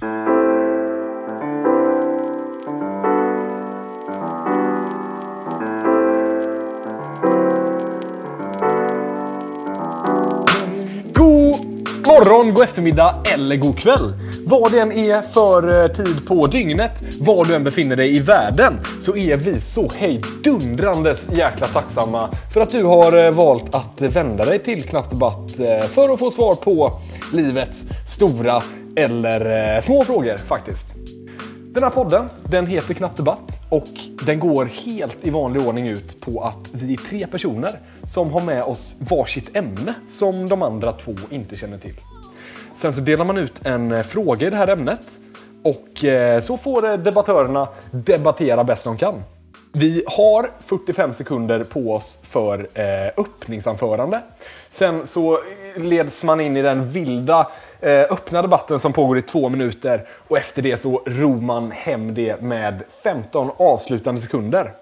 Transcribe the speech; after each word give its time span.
God 0.00 0.08
morgon, 12.06 12.54
god 12.54 12.64
eftermiddag 12.64 13.14
eller 13.34 13.56
god 13.56 13.78
kväll. 13.78 14.12
Vad 14.46 14.72
det 14.72 14.80
än 14.80 14.92
är 14.92 15.22
för 15.22 15.82
eh, 15.82 15.88
tid 15.88 16.26
på 16.28 16.46
dygnet, 16.46 16.92
var 17.20 17.44
du 17.44 17.54
än 17.54 17.64
befinner 17.64 17.96
dig 17.96 18.16
i 18.16 18.20
världen, 18.20 18.80
så 19.00 19.16
är 19.16 19.36
vi 19.36 19.60
så 19.60 19.90
hejdundrandes 19.96 21.30
jäkla 21.32 21.66
tacksamma 21.66 22.28
för 22.54 22.60
att 22.60 22.70
du 22.70 22.84
har 22.84 23.24
eh, 23.24 23.30
valt 23.30 23.74
att 23.74 24.00
vända 24.00 24.44
dig 24.44 24.58
till 24.58 24.82
Knapp 24.82 25.10
Debatt 25.10 25.60
eh, 25.60 25.88
för 25.88 26.08
att 26.08 26.18
få 26.18 26.30
svar 26.30 26.54
på 26.54 26.92
livets 27.32 27.84
stora 28.08 28.62
eller 28.96 29.74
eh, 29.76 29.80
små 29.80 30.04
frågor 30.04 30.36
faktiskt. 30.36 30.86
Den 31.74 31.82
här 31.82 31.90
podden, 31.90 32.28
den 32.44 32.66
heter 32.66 32.94
Knapp 32.94 33.16
Debatt 33.16 33.60
och 33.68 33.88
den 34.26 34.40
går 34.40 34.64
helt 34.64 35.16
i 35.22 35.30
vanlig 35.30 35.66
ordning 35.66 35.88
ut 35.88 36.20
på 36.20 36.40
att 36.40 36.70
vi 36.72 36.92
är 36.92 36.96
tre 36.96 37.26
personer 37.26 37.70
som 38.04 38.32
har 38.32 38.40
med 38.40 38.62
oss 38.62 38.96
varsitt 38.98 39.56
ämne 39.56 39.94
som 40.08 40.48
de 40.48 40.62
andra 40.62 40.92
två 40.92 41.14
inte 41.30 41.56
känner 41.56 41.78
till. 41.78 41.94
Sen 42.74 42.92
så 42.92 43.00
delar 43.00 43.24
man 43.24 43.38
ut 43.38 43.66
en 43.66 43.92
eh, 43.92 44.02
fråga 44.02 44.46
i 44.46 44.50
det 44.50 44.56
här 44.56 44.68
ämnet 44.68 45.06
och 45.62 46.04
eh, 46.04 46.40
så 46.40 46.56
får 46.56 46.88
eh, 46.88 46.96
debattörerna 46.96 47.68
debattera 47.90 48.64
bäst 48.64 48.84
de 48.84 48.96
kan. 48.96 49.22
Vi 49.72 50.04
har 50.06 50.50
45 50.58 51.14
sekunder 51.14 51.64
på 51.64 51.94
oss 51.94 52.18
för 52.22 52.68
eh, 52.74 53.06
öppningsanförande. 53.16 54.20
Sen 54.70 55.06
så 55.06 55.40
leds 55.76 56.24
man 56.24 56.40
in 56.40 56.56
i 56.56 56.62
den 56.62 56.88
vilda 56.88 57.46
eh, 57.80 58.00
öppna 58.00 58.42
debatten 58.42 58.78
som 58.78 58.92
pågår 58.92 59.18
i 59.18 59.22
två 59.22 59.48
minuter 59.48 60.06
och 60.28 60.38
efter 60.38 60.62
det 60.62 60.76
så 60.76 61.02
ror 61.06 61.40
man 61.40 61.70
hem 61.70 62.14
det 62.14 62.42
med 62.42 62.82
15 63.02 63.50
avslutande 63.56 64.20
sekunder. 64.20 64.72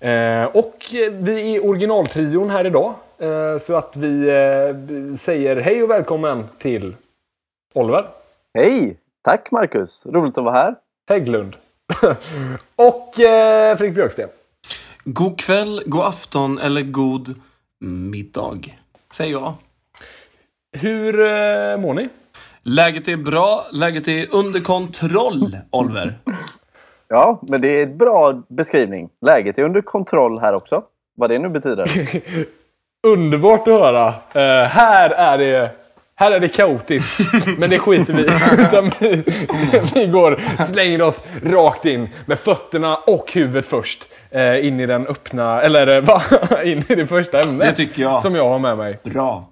Eh, 0.00 0.44
och 0.44 0.74
vi 1.12 1.56
är 1.56 1.66
originaltrion 1.66 2.50
här 2.50 2.66
idag. 2.66 2.94
Eh, 3.18 3.58
så 3.58 3.76
att 3.76 3.96
vi 3.96 4.28
eh, 4.28 5.16
säger 5.16 5.56
hej 5.56 5.82
och 5.82 5.90
välkommen 5.90 6.48
till 6.58 6.96
Oliver 7.74 8.08
Hej! 8.54 8.96
Tack 9.22 9.50
Marcus! 9.50 10.06
Roligt 10.06 10.38
att 10.38 10.44
vara 10.44 10.54
här. 10.54 10.74
Hägglund 11.08 11.56
och 12.76 13.20
eh, 13.20 13.76
Fredrik 13.76 13.94
Björksten. 13.94 14.28
God 15.04 15.38
kväll, 15.38 15.82
god 15.86 16.04
afton 16.04 16.58
eller 16.58 16.82
god 16.82 17.34
middag, 17.80 18.60
säger 19.12 19.32
jag. 19.32 19.54
Hur 20.72 21.20
eh, 21.20 21.76
mår 21.76 21.94
ni? 21.94 22.08
Läget 22.62 23.08
är 23.08 23.16
bra, 23.16 23.66
läget 23.72 24.08
är 24.08 24.34
under 24.34 24.60
kontroll, 24.60 25.56
Oliver. 25.70 26.18
Ja, 27.10 27.40
men 27.42 27.60
det 27.60 27.68
är 27.68 27.82
en 27.82 27.98
bra 27.98 28.42
beskrivning. 28.48 29.08
Läget 29.26 29.58
är 29.58 29.62
under 29.62 29.80
kontroll 29.80 30.38
här 30.40 30.52
också. 30.52 30.82
Vad 31.16 31.30
det 31.30 31.38
nu 31.38 31.48
betyder. 31.48 31.90
Underbart 33.06 33.68
att 33.68 33.74
höra. 33.74 34.08
Eh, 34.08 34.68
här 34.68 35.10
är 35.10 35.38
det 35.38 35.70
här 36.18 36.30
är 36.30 36.40
det 36.40 36.48
kaotiskt, 36.48 37.20
men 37.58 37.70
det 37.70 37.78
skiter 37.78 38.12
vi 38.12 38.22
i. 38.22 39.22
Vi, 39.72 39.80
vi 39.94 40.06
går, 40.06 40.64
slänger 40.72 41.02
oss 41.02 41.24
rakt 41.42 41.84
in 41.84 42.08
med 42.26 42.38
fötterna 42.38 42.96
och 42.96 43.32
huvudet 43.32 43.66
först. 43.66 44.08
Eh, 44.30 44.66
in 44.66 44.80
i 44.80 44.86
den 44.86 45.06
öppna, 45.06 45.62
eller 45.62 45.86
eh, 45.86 46.00
va? 46.04 46.22
in 46.64 46.84
i 46.88 46.94
det 46.94 47.06
första 47.06 47.40
ämnet. 47.42 47.68
Det 47.68 47.74
tycker 47.74 48.02
jag. 48.02 48.20
Som 48.20 48.34
jag 48.34 48.48
har 48.48 48.58
med 48.58 48.76
mig. 48.76 48.98
Bra. 49.02 49.44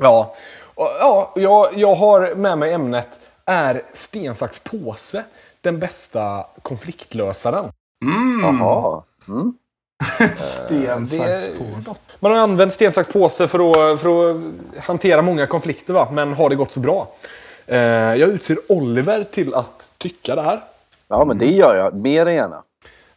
Ja, 0.00 0.34
och, 0.74 0.88
ja 1.00 1.32
jag, 1.36 1.78
jag 1.78 1.94
har 1.94 2.34
med 2.34 2.58
mig 2.58 2.72
ämnet 2.72 3.08
Är 3.46 3.82
sten, 3.92 4.34
sax, 4.34 4.58
påse 4.58 5.24
den 5.60 5.78
bästa 5.78 6.46
konfliktlösaren? 6.62 7.72
Jaha. 8.42 9.02
Mm. 9.28 9.54
Sten, 10.36 11.06
sax, 11.06 11.48
påse. 11.58 11.98
Man 12.20 12.32
har 12.32 12.38
använt 12.38 12.74
sten, 12.74 12.92
sax, 12.92 13.08
påse 13.08 13.48
för 13.48 13.92
att, 13.92 14.00
för 14.00 14.30
att 14.30 14.36
hantera 14.84 15.22
många 15.22 15.46
konflikter, 15.46 15.92
va? 15.92 16.08
men 16.12 16.32
har 16.32 16.50
det 16.50 16.56
gått 16.56 16.72
så 16.72 16.80
bra? 16.80 17.14
Eh, 17.66 17.78
jag 17.78 18.20
utser 18.20 18.56
Oliver 18.68 19.24
till 19.24 19.54
att 19.54 19.88
tycka 19.98 20.34
det 20.34 20.42
här. 20.42 20.60
Ja, 21.08 21.24
men 21.24 21.38
det 21.38 21.46
gör 21.46 21.76
jag. 21.76 21.94
Mer 21.94 22.26
än 22.26 22.34
gärna. 22.34 22.62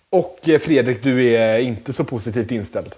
Och 0.09 0.49
eh, 0.49 0.59
Fredrik, 0.59 1.03
du 1.03 1.33
är 1.35 1.59
inte 1.59 1.93
så 1.93 2.03
positivt 2.03 2.51
inställd 2.51 2.95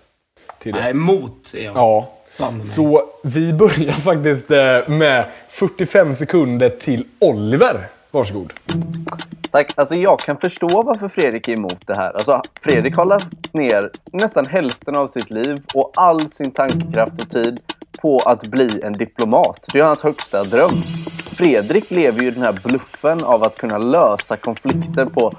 till 0.59 0.73
det. 0.73 0.79
Nej, 0.79 0.91
emot 0.91 1.53
är 1.57 1.63
jag. 1.63 1.75
Ja. 1.75 2.09
Fan. 2.37 2.63
Så 2.63 3.03
vi 3.23 3.53
börjar 3.53 3.93
faktiskt 4.03 4.51
eh, 4.51 4.89
med 4.89 5.25
45 5.49 6.15
sekunder 6.15 6.69
till 6.69 7.05
Oliver. 7.19 7.87
Varsågod. 8.11 8.53
Tack. 9.51 9.73
Alltså, 9.75 9.95
jag 9.95 10.19
kan 10.19 10.37
förstå 10.37 10.81
varför 10.81 11.07
Fredrik 11.07 11.47
är 11.47 11.53
emot 11.53 11.87
det 11.87 11.97
här. 11.97 12.13
Alltså, 12.13 12.41
Fredrik 12.61 12.97
har 12.97 13.05
lagt 13.05 13.53
ner 13.53 13.91
nästan 14.11 14.45
hälften 14.45 14.97
av 14.97 15.07
sitt 15.07 15.29
liv 15.29 15.61
och 15.73 15.91
all 15.95 16.29
sin 16.29 16.51
tankekraft 16.51 17.21
och 17.21 17.29
tid 17.29 17.59
på 18.01 18.19
att 18.19 18.47
bli 18.47 18.81
en 18.83 18.93
diplomat. 18.93 19.67
Det 19.73 19.79
är 19.79 19.83
hans 19.83 20.03
högsta 20.03 20.43
dröm. 20.43 20.71
Fredrik 21.35 21.91
lever 21.91 22.21
ju 22.21 22.31
den 22.31 22.43
här 22.43 22.59
bluffen 22.63 23.23
av 23.23 23.43
att 23.43 23.57
kunna 23.57 23.77
lösa 23.77 24.37
konflikter 24.37 25.05
på 25.05 25.33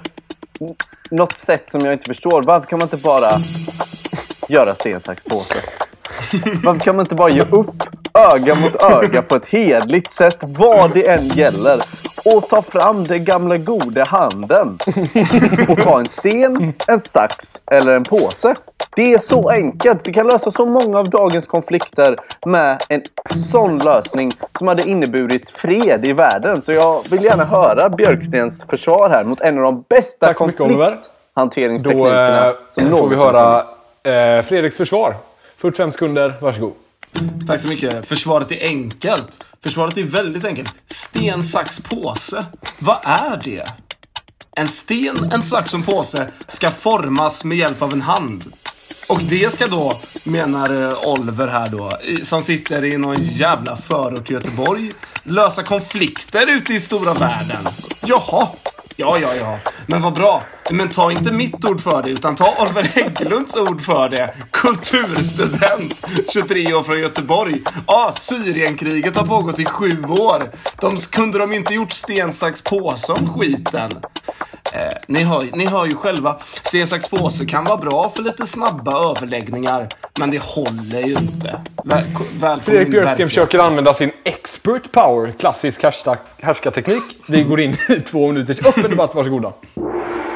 något 1.11 1.39
sätt 1.39 1.71
som 1.71 1.81
jag 1.81 1.93
inte 1.93 2.07
förstår. 2.07 2.43
Varför 2.43 2.67
kan 2.67 2.79
man 2.79 2.87
inte 2.87 2.97
bara 2.97 3.31
göra 4.49 4.75
sten, 4.75 5.01
sax, 5.01 5.25
påse? 5.25 5.55
Varför 6.65 6.81
kan 6.81 6.97
man 6.97 7.05
inte 7.05 7.15
bara 7.15 7.31
ge 7.31 7.43
upp 7.43 7.83
öga 8.15 8.55
mot 8.55 8.77
öga 8.77 9.23
på 9.23 9.37
ett 9.37 9.47
hedligt 9.47 10.13
sätt, 10.13 10.37
vad 10.41 10.95
det 10.95 11.09
än 11.09 11.29
gäller? 11.29 11.81
Och 12.25 12.49
ta 12.49 12.63
fram 12.63 13.05
den 13.05 13.25
gamla 13.25 13.57
goda 13.57 14.05
handen. 14.05 14.79
Och 15.69 15.79
ta 15.79 15.99
en 16.01 16.07
sten, 16.07 16.73
en 16.87 17.01
sax 17.01 17.63
eller 17.71 17.93
en 17.93 18.05
påse. 18.05 18.55
Det 18.97 19.13
är 19.13 19.19
så 19.19 19.51
enkelt. 19.51 20.09
Vi 20.09 20.13
kan 20.13 20.27
lösa 20.27 20.51
så 20.51 20.67
många 20.67 20.99
av 20.99 21.11
dagens 21.11 21.47
konflikter 21.47 22.17
med 22.47 22.83
en 22.89 23.03
sån 23.35 23.79
lösning 23.79 24.31
som 24.59 24.69
hade 24.69 24.89
inneburit 24.89 25.51
fred 25.51 26.05
i 26.05 26.13
världen. 26.13 26.63
Så 26.63 26.73
jag 26.73 27.03
vill 27.11 27.25
gärna 27.25 27.45
höra 27.45 27.89
Björkstens 27.89 28.65
försvar 28.65 29.11
här 29.11 29.25
mot 29.25 29.41
en 29.41 29.59
av 29.59 29.65
de 29.65 29.85
bästa 29.89 30.35
Oliver. 30.39 30.51
Då 30.51 30.65
konflikthanteringsteknikerna 30.65 32.47
eh, 32.47 32.55
som 32.71 32.85
får 32.85 33.09
vi 33.09 33.17
någonsin 33.17 33.19
höra 33.19 33.65
eh, 34.39 34.43
Fredriks 34.43 34.77
försvar. 34.77 35.15
45 35.57 35.93
sekunder, 35.93 36.35
varsågod. 36.41 36.73
Tack 37.47 37.61
så 37.61 37.69
mycket. 37.69 38.09
Försvaret 38.09 38.53
är 38.53 38.67
enkelt. 38.67 39.49
Försvaret 39.63 39.99
är 39.99 40.05
väldigt 40.05 40.45
enkelt. 40.45 40.75
Sten, 40.87 41.43
sax, 41.43 41.81
påse. 41.81 42.47
Vad 42.79 42.99
är 43.03 43.41
det? 43.45 43.67
En 44.57 44.69
sten, 44.69 45.33
en 45.33 45.43
sax 45.43 45.73
och 45.73 45.79
en 45.79 45.87
påse 45.87 46.31
ska 46.49 46.71
formas 46.71 47.45
med 47.45 47.59
hjälp 47.59 47.83
av 47.83 47.93
en 47.93 48.03
hand. 48.03 48.53
Och 49.09 49.23
det 49.23 49.53
ska 49.55 49.67
då, 49.67 50.01
menar 50.25 50.83
eh, 50.83 51.09
Oliver 51.09 51.47
här 51.47 51.69
då, 51.69 51.93
som 52.23 52.43
sitter 52.43 52.85
i 52.85 52.97
någon 52.97 53.23
jävla 53.23 53.77
förort 53.77 54.27
till 54.27 54.35
Göteborg, 54.35 54.91
lösa 55.23 55.63
konflikter 55.63 56.47
ute 56.47 56.73
i 56.73 56.81
stora 56.81 57.15
världen. 57.15 57.69
Jaha. 58.05 58.49
Ja, 58.97 59.19
ja, 59.21 59.35
ja. 59.35 59.59
Men 59.91 60.03
vad 60.03 60.15
bra. 60.15 60.43
Men 60.71 60.89
ta 60.89 61.13
inte 61.13 61.33
mitt 61.33 61.65
ord 61.65 61.81
för 61.81 62.03
det, 62.03 62.11
utan 62.11 62.37
ta 62.37 62.55
Oliver 62.63 62.83
Hägglunds 62.83 63.57
ord 63.57 63.81
för 63.81 64.09
det. 64.09 64.35
Kulturstudent, 64.51 66.07
23 66.33 66.75
år 66.75 66.83
från 66.83 67.01
Göteborg. 67.01 67.63
Ja, 67.87 68.13
Syrienkriget 68.15 69.17
har 69.17 69.27
pågått 69.27 69.59
i 69.59 69.65
sju 69.65 70.03
år. 70.09 70.43
De 70.81 70.97
kunde 70.97 71.39
de 71.39 71.53
inte 71.53 71.75
gjort 71.75 71.93
sten, 71.93 72.33
sax, 72.33 72.63
påse 72.63 73.13
om 73.13 73.29
skiten. 73.29 73.91
Eh, 74.73 74.81
ni, 75.07 75.23
hör, 75.23 75.57
ni 75.57 75.67
hör 75.67 75.87
ju 75.87 75.95
själva. 75.95 76.37
Sten, 76.63 76.87
sax, 76.87 77.09
påse 77.09 77.47
kan 77.47 77.65
vara 77.65 77.77
bra 77.77 78.13
för 78.17 78.23
lite 78.23 78.47
snabba 78.47 79.11
överläggningar. 79.11 79.89
Men 80.19 80.31
det 80.31 80.43
håller 80.43 81.01
ju 81.07 81.13
inte. 81.13 81.61
Väl, 81.85 82.05
välkommen 82.33 82.61
Fredrik 82.61 82.91
Björksten 82.91 83.29
försöker 83.29 83.59
använda 83.59 83.95
sin 83.95 84.11
expert 84.25 84.93
power, 84.93 85.33
klassisk 85.39 85.83
härskarteknik. 86.39 87.03
Vi 87.29 87.43
går 87.49 87.61
in 87.61 87.77
i 87.89 88.01
två 88.01 88.27
minuters 88.27 88.67
öppen 88.67 88.91
debatt, 88.91 89.15
varsågoda. 89.15 89.53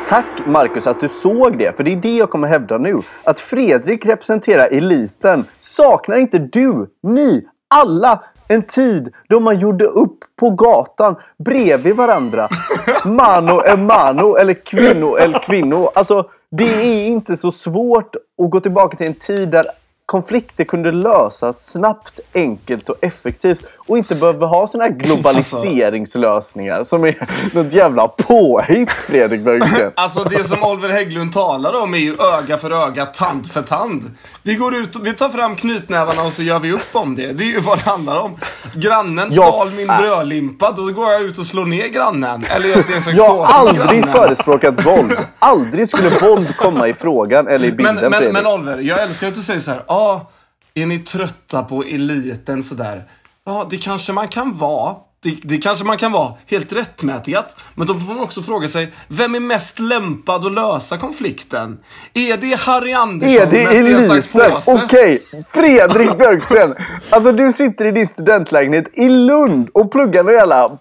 Tack 0.07 0.47
Marcus 0.47 0.87
att 0.87 1.01
du 1.01 1.09
såg 1.09 1.59
det, 1.59 1.77
för 1.77 1.85
det 1.85 1.93
är 1.93 1.97
det 1.97 2.17
jag 2.17 2.31
kommer 2.31 2.49
hävda 2.49 2.79
nu. 2.79 3.01
Att 3.25 3.41
Fredrik 3.41 4.07
representerar 4.07 4.69
eliten. 4.73 5.45
Saknar 5.61 6.17
inte 6.17 6.39
du, 6.39 6.87
ni, 7.03 7.45
alla 7.75 8.25
en 8.49 8.63
tid 8.63 9.13
då 9.29 9.41
man 9.41 9.59
gjorde 9.59 9.85
upp 9.85 10.19
på 10.37 10.51
gatan 10.51 11.17
bredvid 11.39 11.97
varandra? 11.97 12.49
Mano 13.05 13.61
är 13.61 13.77
mano 13.77 14.37
eller 14.37 14.55
kvinno 14.55 15.17
eller 15.17 15.39
kvinno. 15.39 15.91
Alltså, 15.95 16.31
det 16.51 16.75
är 16.75 17.07
inte 17.07 17.37
så 17.37 17.53
svårt 17.53 18.17
att 18.43 18.51
gå 18.51 18.61
tillbaka 18.61 18.97
till 18.97 19.07
en 19.07 19.15
tid 19.15 19.49
där 19.49 19.67
konflikter 20.07 20.65
kunde 20.65 20.93
lösas 20.93 21.67
snabbt, 21.67 22.21
enkelt 22.35 22.89
och 22.89 22.97
effektivt. 23.01 23.65
Och 23.87 23.99
inte 23.99 24.15
behöver 24.15 24.47
ha 24.47 24.69
såna 24.69 24.85
här 24.85 24.91
globaliseringslösningar 24.91 26.85
som 26.85 27.05
är 27.05 27.29
något 27.53 27.73
jävla 27.73 28.09
påhitt, 28.09 28.91
Fredrik 28.91 29.41
Bergsten. 29.41 29.93
Alltså 29.97 30.25
det 30.25 30.45
som 30.45 30.63
Oliver 30.63 30.89
Hägglund 30.89 31.33
talar 31.33 31.83
om 31.83 31.95
är 31.95 31.99
ju 31.99 32.17
öga 32.39 32.59
för 32.59 32.87
öga, 32.87 33.07
tand 33.07 33.51
för 33.51 33.63
tand. 33.63 34.11
Vi 34.43 34.55
går 34.55 34.75
ut 34.75 34.97
vi 35.01 35.13
tar 35.13 35.29
fram 35.29 35.57
knytnävarna 35.57 36.23
och 36.23 36.33
så 36.33 36.43
gör 36.43 36.59
vi 36.59 36.73
upp 36.73 36.89
om 36.93 37.15
det. 37.17 37.33
Det 37.33 37.45
är 37.45 37.49
ju 37.49 37.61
vad 37.61 37.79
det 37.79 37.83
handlar 37.91 38.17
om. 38.21 38.37
Grannen 38.75 39.33
stal 39.33 39.71
min 39.71 39.87
brödlimpa, 39.87 40.73
då 40.73 40.83
går 40.83 41.13
jag 41.13 41.23
ut 41.23 41.39
och 41.39 41.47
slår 41.47 41.67
ner 41.67 41.89
grannen. 41.89 42.43
Eller 42.51 42.69
gör 42.69 42.81
sten, 42.81 43.03
sax, 43.03 43.17
Jag 43.17 43.29
har 43.39 43.69
aldrig 43.69 44.09
förespråkat 44.09 44.87
våld. 44.87 45.17
Aldrig 45.39 45.89
skulle 45.89 46.09
våld 46.09 46.57
komma 46.57 46.89
i 46.89 46.95
frågan 46.95 47.49
eller 47.49 47.67
i 47.67 47.69
Men, 47.69 47.77
bilden, 47.77 47.97
men, 48.01 48.13
Fredrik. 48.13 48.33
men 48.33 48.47
Oliver, 48.47 48.79
jag 48.79 49.03
älskar 49.03 49.29
att 49.29 49.35
du 49.35 49.43
säger 49.43 49.61
så 49.61 49.71
här. 49.71 49.83
Ja, 49.89 50.31
är 50.75 50.87
ni 50.87 50.99
trötta 50.99 51.63
på 51.63 51.83
eliten 51.83 52.63
sådär? 52.63 53.03
Ja, 53.47 53.67
det 53.71 53.77
kanske 53.77 54.13
man 54.13 54.29
kan 54.29 54.59
vara. 54.59 54.97
Det, 55.23 55.39
det 55.43 55.59
kanske 55.59 55.85
man 55.85 55.97
kan 55.97 56.13
vara 56.13 56.35
helt 56.47 56.73
rättmätigt. 56.73 57.57
Men 57.75 57.87
då 57.87 57.95
får 57.95 58.15
man 58.15 58.21
också 58.21 58.43
fråga 58.43 58.69
sig, 58.69 58.93
vem 59.09 59.35
är 59.35 59.41
mest 59.41 59.79
lämpad 59.79 60.47
att 60.47 60.53
lösa 60.53 60.99
konflikten? 60.99 61.79
Är 62.15 62.37
det 62.37 62.61
Harry 62.61 62.93
Andersson 62.93 63.43
Är 63.43 63.47
det 63.47 63.65
eliten? 63.65 64.23
Okej, 64.67 65.23
Fredrik 65.49 66.19
Björksten. 66.19 66.75
Alltså 67.11 67.33
du 67.33 67.53
sitter 67.53 67.87
i 67.87 67.91
din 67.91 68.09
studentlägenhet 68.09 68.85
i 68.93 69.09
Lund 69.09 69.69
och 69.75 69.93
pluggar 69.93 70.25
någon 70.25 70.35
jävla 70.35 70.79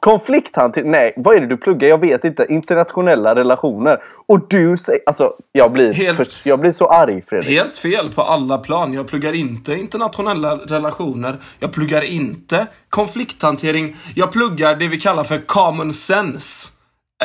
konflikthantering. 0.00 0.90
Nej, 0.90 1.12
vad 1.16 1.36
är 1.36 1.40
det 1.40 1.46
du 1.46 1.56
pluggar? 1.56 1.88
Jag 1.88 2.00
vet 2.00 2.24
inte. 2.24 2.46
Internationella 2.48 3.34
relationer. 3.34 3.98
Och 4.26 4.48
du 4.48 4.76
säger... 4.76 5.00
Alltså, 5.06 5.30
jag 5.52 5.72
blir, 5.72 5.92
Helt- 5.92 6.16
först, 6.16 6.46
jag 6.46 6.60
blir 6.60 6.72
så 6.72 6.86
arg 6.88 7.22
Fredrik. 7.26 7.50
Helt 7.50 7.78
fel 7.78 8.12
på 8.12 8.22
alla 8.22 8.58
plan. 8.58 8.92
Jag 8.92 9.08
pluggar 9.08 9.32
inte 9.32 9.74
internationella 9.74 10.56
relationer. 10.56 11.36
Jag 11.58 11.72
pluggar 11.72 12.02
inte 12.02 12.66
konflikthantering. 12.88 13.96
Jag 14.14 14.32
pluggar 14.32 14.76
det 14.76 14.88
vi 14.88 15.00
kallar 15.00 15.24
för 15.24 15.38
common 15.38 15.92
sense. 15.92 16.68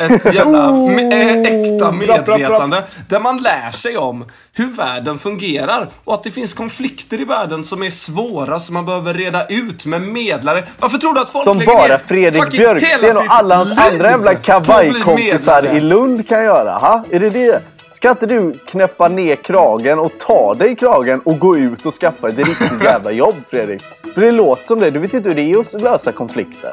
Ett 0.00 0.34
jävla 0.34 0.70
me- 0.70 1.12
äh, 1.12 1.60
äkta 1.60 1.92
medvetande. 1.92 2.82
Där 3.08 3.20
man 3.20 3.36
lär 3.38 3.70
sig 3.70 3.96
om 3.96 4.24
hur 4.52 4.66
världen 4.66 5.18
fungerar. 5.18 5.88
Och 6.04 6.14
att 6.14 6.22
det 6.22 6.30
finns 6.30 6.54
konflikter 6.54 7.20
i 7.20 7.24
världen 7.24 7.64
som 7.64 7.82
är 7.82 7.90
svåra 7.90 8.60
som 8.60 8.74
man 8.74 8.86
behöver 8.86 9.14
reda 9.14 9.46
ut 9.46 9.86
med 9.86 10.02
medlare. 10.02 10.64
Varför 10.78 10.98
tror 10.98 11.14
du 11.14 11.20
att 11.20 11.30
folk 11.30 11.44
Som 11.44 11.58
bara 11.66 11.86
ner 11.86 11.98
Fredrik 11.98 12.50
Björksten 12.50 13.16
och 13.16 13.22
alla 13.28 13.56
hans 13.56 13.78
andra 13.78 14.10
jävla 14.10 14.34
kavajkompisar 14.34 15.76
i 15.76 15.80
Lund 15.80 16.28
kan 16.28 16.44
göra. 16.44 16.72
Ha? 16.78 17.04
Är 17.10 17.20
det 17.20 17.30
det? 17.30 17.62
Ska 17.92 18.10
inte 18.10 18.26
du 18.26 18.52
knäppa 18.66 19.08
ner 19.08 19.36
kragen 19.36 19.98
och 19.98 20.12
ta 20.26 20.54
dig 20.54 20.70
i 20.72 20.76
kragen 20.76 21.20
och 21.24 21.38
gå 21.38 21.56
ut 21.56 21.86
och 21.86 21.94
skaffa 21.94 22.28
ett 22.28 22.38
riktigt 22.38 22.84
jävla 22.84 23.10
jobb 23.10 23.34
Fredrik? 23.50 23.82
För 24.14 24.20
det 24.20 24.30
låter 24.30 24.64
som 24.64 24.80
det. 24.80 24.90
Du 24.90 24.98
vet 24.98 25.14
inte 25.14 25.28
hur 25.28 25.36
det 25.36 25.42
är 25.42 25.60
att 25.60 25.80
lösa 25.80 26.12
konflikter. 26.12 26.72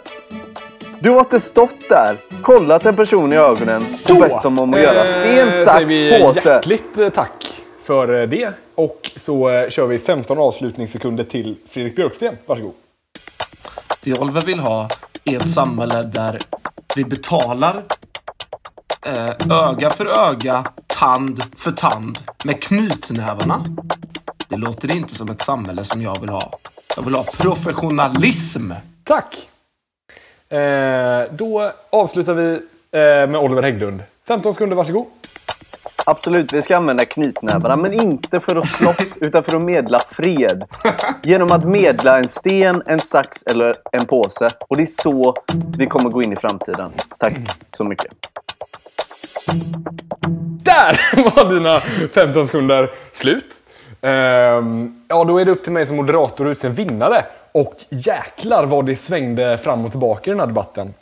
Du 1.04 1.10
har 1.10 1.20
inte 1.20 1.40
stått 1.40 1.90
där, 1.90 2.18
kollat 2.44 2.86
en 2.86 2.96
person 2.96 3.34
i 3.34 3.36
ögonen 3.36 3.86
och 4.10 4.20
bett 4.20 4.44
dem 4.44 4.60
om 4.60 4.74
att 4.74 4.82
göra 4.82 5.06
sten, 5.06 5.48
eh, 5.48 5.54
sax, 5.54 5.66
säger 5.66 5.86
vi 5.86 6.24
påse. 6.24 6.50
hjärtligt 6.50 6.98
eh, 6.98 7.10
tack 7.10 7.64
för 7.84 8.22
eh, 8.22 8.30
det. 8.30 8.54
Och 8.76 9.12
så 9.16 9.68
kör 9.70 9.88
vi 9.88 10.00
15 10.00 10.38
avslutningssekunder 10.38 11.24
till 11.24 11.56
Fredrik 11.70 11.96
Björksten. 11.96 12.38
Varsågod. 12.46 12.74
Det 14.04 14.20
Oliver 14.20 14.42
vill 14.42 14.60
ha 14.60 14.90
är 15.24 15.36
ett 15.38 15.50
samhälle 15.50 16.04
där 16.04 16.38
vi 16.96 17.06
betalar 17.06 17.84
eh, 19.06 19.70
öga 19.70 19.90
för 19.90 20.30
öga, 20.30 20.64
tand 20.88 21.44
för 21.58 21.72
tand 21.72 22.20
med 22.46 22.62
knytnävarna. 22.62 23.64
Det 24.50 24.58
låter 24.58 24.96
inte 24.96 25.16
som 25.16 25.30
ett 25.30 25.42
samhälle 25.42 25.84
som 25.84 26.02
jag 26.02 26.22
vill 26.22 26.30
ha. 26.30 26.60
Jag 26.96 27.04
vill 27.04 27.16
ha 27.16 27.24
professionalism. 27.24 28.72
Tack! 29.04 29.48
Eh, 30.52 31.24
då 31.32 31.72
avslutar 31.90 32.34
vi 32.34 32.54
eh, 32.92 33.02
med 33.02 33.36
Oliver 33.36 33.62
Hägglund. 33.62 34.04
15 34.28 34.54
sekunder, 34.54 34.76
varsågod. 34.76 35.06
Absolut, 36.06 36.54
vi 36.54 36.62
ska 36.62 36.78
använda 36.78 37.06
knytnävarna, 37.06 37.76
men 37.76 37.94
inte 37.94 38.40
för 38.40 38.56
att 38.56 38.68
slåss, 38.68 38.98
utan 39.22 39.44
för 39.44 39.56
att 39.56 39.62
medla 39.62 40.00
fred. 40.00 40.64
Genom 41.24 41.52
att 41.52 41.66
medla 41.66 42.18
en 42.18 42.28
sten, 42.28 42.84
en 42.86 43.00
sax 43.00 43.44
eller 43.44 43.74
en 43.92 44.06
påse. 44.06 44.48
Och 44.68 44.78
det 44.78 44.82
är 44.82 44.86
så 44.86 45.36
vi 45.78 45.86
kommer 45.86 46.10
gå 46.10 46.24
in 46.24 46.34
i 46.34 46.36
framtiden. 46.36 46.92
Tack 47.18 47.34
så 47.72 47.84
mycket. 47.84 48.14
Där 50.64 51.00
var 51.36 51.54
dina 51.54 51.80
15 52.14 52.46
sekunder 52.46 52.92
slut. 53.14 53.54
Ehm, 54.02 55.04
ja, 55.08 55.24
då 55.24 55.38
är 55.38 55.46
det 55.46 55.52
upp 55.52 55.64
till 55.64 55.72
mig 55.72 55.86
som 55.86 55.96
moderator 55.96 56.48
att 56.48 56.52
utse 56.52 56.68
en 56.68 56.74
vinnare. 56.74 57.26
Och 57.52 57.76
jäklar 57.90 58.66
vad 58.66 58.86
det 58.86 58.96
svängde 58.96 59.58
fram 59.58 59.86
och 59.86 59.92
tillbaka 59.92 60.32
i 60.32 60.34
den 60.34 60.40
här 60.40 60.48
debatten. 60.48 60.94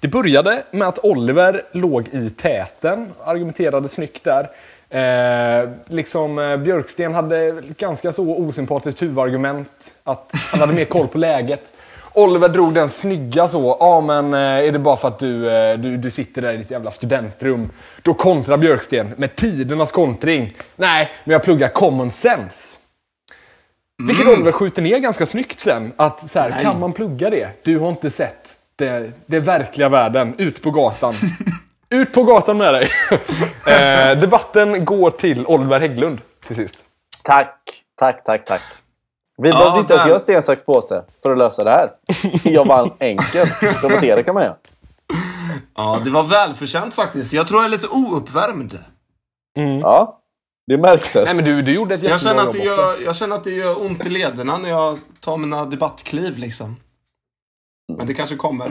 Det 0.00 0.08
började 0.08 0.62
med 0.70 0.88
att 0.88 0.98
Oliver 0.98 1.62
låg 1.72 2.08
i 2.08 2.30
täten, 2.30 3.12
argumenterade 3.24 3.88
snyggt 3.88 4.24
där. 4.24 4.50
Eh, 4.90 5.70
liksom 5.86 6.38
eh, 6.38 6.56
Björksten 6.56 7.14
hade 7.14 7.62
ganska 7.78 8.12
så 8.12 8.36
osympatiskt 8.36 9.02
huvudargument, 9.02 9.94
att 10.04 10.30
han 10.52 10.60
hade 10.60 10.72
mer 10.72 10.84
koll 10.84 11.08
på 11.08 11.18
läget. 11.18 11.72
Oliver 12.12 12.48
drog 12.48 12.74
den 12.74 12.90
snygga 12.90 13.48
så, 13.48 13.76
ja 13.80 14.00
men 14.00 14.34
eh, 14.34 14.40
är 14.40 14.72
det 14.72 14.78
bara 14.78 14.96
för 14.96 15.08
att 15.08 15.18
du, 15.18 15.50
eh, 15.50 15.78
du, 15.78 15.96
du 15.96 16.10
sitter 16.10 16.42
där 16.42 16.52
i 16.52 16.56
ditt 16.56 16.70
jävla 16.70 16.90
studentrum. 16.90 17.70
Då 18.02 18.14
kontrar 18.14 18.56
Björksten 18.56 19.14
med 19.16 19.36
tidernas 19.36 19.90
kontring. 19.90 20.56
Nej, 20.76 21.10
men 21.24 21.32
jag 21.32 21.42
pluggar 21.42 21.68
common 21.68 22.10
sense. 22.10 22.78
Vilket 24.02 24.26
Oliver 24.28 24.52
skjuter 24.52 24.82
ner 24.82 24.98
ganska 24.98 25.26
snyggt 25.26 25.60
sen. 25.60 25.92
Att 25.96 26.30
så 26.30 26.38
här, 26.40 26.62
kan 26.62 26.80
man 26.80 26.92
plugga 26.92 27.30
det? 27.30 27.50
Du 27.62 27.78
har 27.78 27.88
inte 27.88 28.10
sett 28.10 28.56
det, 28.76 29.12
det 29.26 29.40
verkliga 29.40 29.88
världen. 29.88 30.34
Ut 30.38 30.62
på 30.62 30.70
gatan. 30.70 31.14
Ut 31.90 32.12
på 32.12 32.22
gatan 32.22 32.56
med 32.58 32.74
dig! 32.74 32.90
eh, 33.66 34.18
debatten 34.20 34.84
går 34.84 35.10
till 35.10 35.46
Oliver 35.46 35.80
Hägglund 35.80 36.20
till 36.46 36.56
sist. 36.56 36.84
Tack, 37.22 37.82
tack, 37.98 38.24
tack, 38.24 38.44
tack. 38.44 38.62
Vi 39.38 39.48
Ja, 39.48 39.58
behövde 39.58 39.80
inte 39.80 39.94
ens 39.94 40.06
göra 40.06 40.20
sten, 40.20 40.42
sax, 40.42 40.62
påse 40.64 41.02
för 41.22 41.30
att 41.32 41.38
lösa 41.38 41.64
det 41.64 41.70
här. 41.70 41.90
Jag 42.50 42.64
vann 42.64 42.90
enkelt. 43.00 43.60
Debattera 43.82 44.22
kan 44.22 44.34
man 44.34 44.42
göra. 44.42 44.56
Ja, 45.76 46.00
det 46.04 46.10
var 46.10 46.22
välförtjänt 46.22 46.94
faktiskt. 46.94 47.32
Jag 47.32 47.46
tror 47.46 47.60
jag 47.60 47.64
är 47.64 47.70
lite 47.70 47.86
ouppvärmd. 47.88 48.78
Ja, 49.82 50.15
det 50.66 50.78
märktes. 50.78 51.24
Nej 51.24 51.34
men 51.34 51.44
du, 51.44 51.62
du 51.62 51.74
gjorde 51.74 51.94
ett 51.94 52.02
Jag 52.02 52.20
känner, 52.20 52.40
jobb 52.40 52.48
att 52.48 52.52
det 52.54 52.68
också. 52.68 52.80
gör, 52.80 53.04
jag 53.04 53.16
känner 53.16 53.36
att 53.36 53.44
det 53.44 53.50
gör 53.50 53.82
ont 53.86 54.06
i 54.06 54.08
lederna 54.08 54.58
när 54.58 54.68
jag 54.68 54.98
tar 55.20 55.36
mina 55.36 55.64
debattkliv 55.64 56.38
liksom. 56.38 56.76
Men 57.96 58.06
det 58.06 58.14
kanske 58.14 58.36
kommer. 58.36 58.70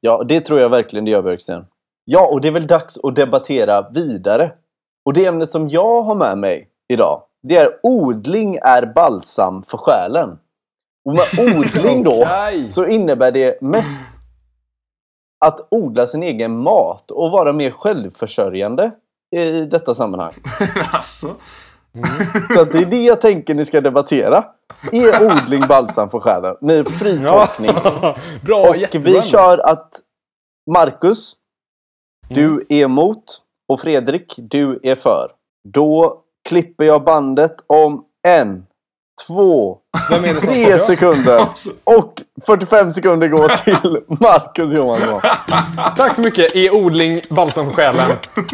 Ja, 0.00 0.24
det 0.28 0.40
tror 0.40 0.60
jag 0.60 0.68
verkligen 0.68 1.04
det 1.04 1.10
gör, 1.10 1.22
Björksten. 1.22 1.66
Ja, 2.04 2.26
och 2.26 2.40
det 2.40 2.48
är 2.48 2.52
väl 2.52 2.66
dags 2.66 2.98
att 3.02 3.16
debattera 3.16 3.90
vidare. 3.90 4.52
Och 5.04 5.12
det 5.12 5.26
ämnet 5.26 5.50
som 5.50 5.68
jag 5.68 6.02
har 6.02 6.14
med 6.14 6.38
mig 6.38 6.68
idag, 6.88 7.22
det 7.42 7.56
är 7.56 7.70
odling 7.82 8.58
är 8.62 8.92
balsam 8.94 9.62
för 9.62 9.78
själen. 9.78 10.38
Och 11.04 11.12
med 11.14 11.24
odling 11.56 12.04
då, 12.04 12.22
Okej. 12.22 12.72
så 12.72 12.86
innebär 12.86 13.32
det 13.32 13.62
mest 13.62 14.02
att 15.44 15.68
odla 15.70 16.06
sin 16.06 16.22
egen 16.22 16.62
mat 16.62 17.10
och 17.10 17.30
vara 17.30 17.52
mer 17.52 17.70
självförsörjande 17.70 18.90
i 19.36 19.60
detta 19.64 19.94
sammanhang. 19.94 20.32
alltså. 20.92 21.36
Så 22.54 22.60
att 22.60 22.72
det 22.72 22.78
är 22.78 22.86
det 22.86 23.02
jag 23.04 23.20
tänker 23.20 23.54
ni 23.54 23.64
ska 23.64 23.80
debattera. 23.80 24.44
Är 24.92 25.26
odling 25.26 25.66
balsam 25.68 26.10
för 26.10 26.20
själen? 26.20 26.56
Ni 26.60 26.84
får 26.84 26.90
fri 26.90 27.24
tolkning. 27.26 27.70
Bra, 28.42 28.68
Och 28.68 28.76
jättebra. 28.76 29.12
vi 29.12 29.22
kör 29.22 29.58
att 29.58 29.90
Marcus, 30.70 31.32
du 32.28 32.66
är 32.68 32.82
emot 32.82 33.24
och 33.68 33.80
Fredrik, 33.80 34.34
du 34.38 34.80
är 34.82 34.94
för. 34.94 35.30
Då 35.68 36.22
klipper 36.48 36.84
jag 36.84 37.04
bandet 37.04 37.56
om 37.66 38.04
en, 38.28 38.66
två, 39.26 39.78
tre 40.40 40.78
sekunder. 40.78 41.40
Och 41.84 42.22
45 42.46 42.92
sekunder 42.92 43.28
går 43.28 43.48
till 43.48 44.00
Marcus 44.20 44.72
Johansson. 44.72 45.20
Tack 45.96 46.14
så 46.14 46.20
mycket. 46.20 46.54
Är 46.54 46.76
odling 46.76 47.20
balsam 47.30 47.66
för 47.66 47.74
själen? 47.74 48.10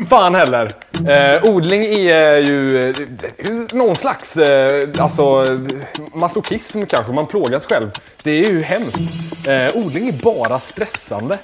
Fan 0.09 0.35
heller. 0.35 0.71
Eh, 1.09 1.51
odling 1.51 1.85
är 1.85 2.37
ju 2.37 2.91
eh, 2.91 2.97
någon 3.73 3.97
slags 3.97 4.37
eh, 4.37 4.89
alltså, 4.99 5.47
masochism 6.15 6.83
kanske. 6.87 7.13
Man 7.13 7.27
plågar 7.27 7.59
sig 7.59 7.71
själv. 7.71 7.91
Det 8.23 8.31
är 8.31 8.51
ju 8.51 8.63
hemskt. 8.63 8.99
Eh, 9.49 9.77
odling 9.85 10.09
är 10.09 10.13
bara 10.13 10.61
stressande. 10.61 11.39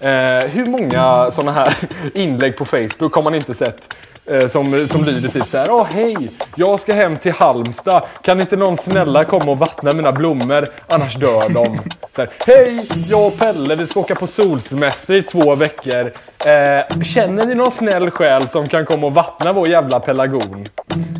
Eh, 0.00 0.48
hur 0.48 0.66
många 0.66 1.30
sådana 1.30 1.52
här 1.52 1.76
inlägg 2.14 2.56
på 2.56 2.64
Facebook 2.64 3.14
har 3.14 3.22
man 3.22 3.34
inte 3.34 3.54
sett? 3.54 3.96
Eh, 4.30 4.46
som, 4.48 4.86
som 4.88 5.04
lyder 5.04 5.28
typ 5.28 5.48
så 5.48 5.58
här. 5.58 5.66
Åh 5.70 5.86
hej, 5.92 6.30
jag 6.56 6.80
ska 6.80 6.92
hem 6.94 7.16
till 7.16 7.32
Halmstad. 7.32 8.02
Kan 8.22 8.40
inte 8.40 8.56
någon 8.56 8.76
snälla 8.76 9.24
komma 9.24 9.50
och 9.50 9.58
vattna 9.58 9.92
mina 9.92 10.12
blommor? 10.12 10.66
Annars 10.88 11.14
dör 11.16 11.48
de. 11.48 11.80
Så 12.16 12.22
här, 12.22 12.30
hej, 12.46 12.86
jag 13.08 13.26
och 13.26 13.38
Pelle 13.38 13.74
vi 13.74 13.86
ska 13.86 14.00
åka 14.00 14.14
på 14.14 14.26
solsemester 14.26 15.14
i 15.14 15.22
två 15.22 15.54
veckor. 15.54 16.12
Eh, 16.44 17.02
känner 17.04 17.46
ni 17.46 17.54
någon 17.54 17.70
snäll 17.70 18.10
själ 18.10 18.48
som 18.48 18.66
kan 18.66 18.86
komma 18.86 19.06
och 19.06 19.14
vattna 19.14 19.52
vår 19.52 19.68
jävla 19.68 20.00
pelargon? 20.00 20.64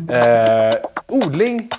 Eh, 0.09 0.75
odling 1.07 1.69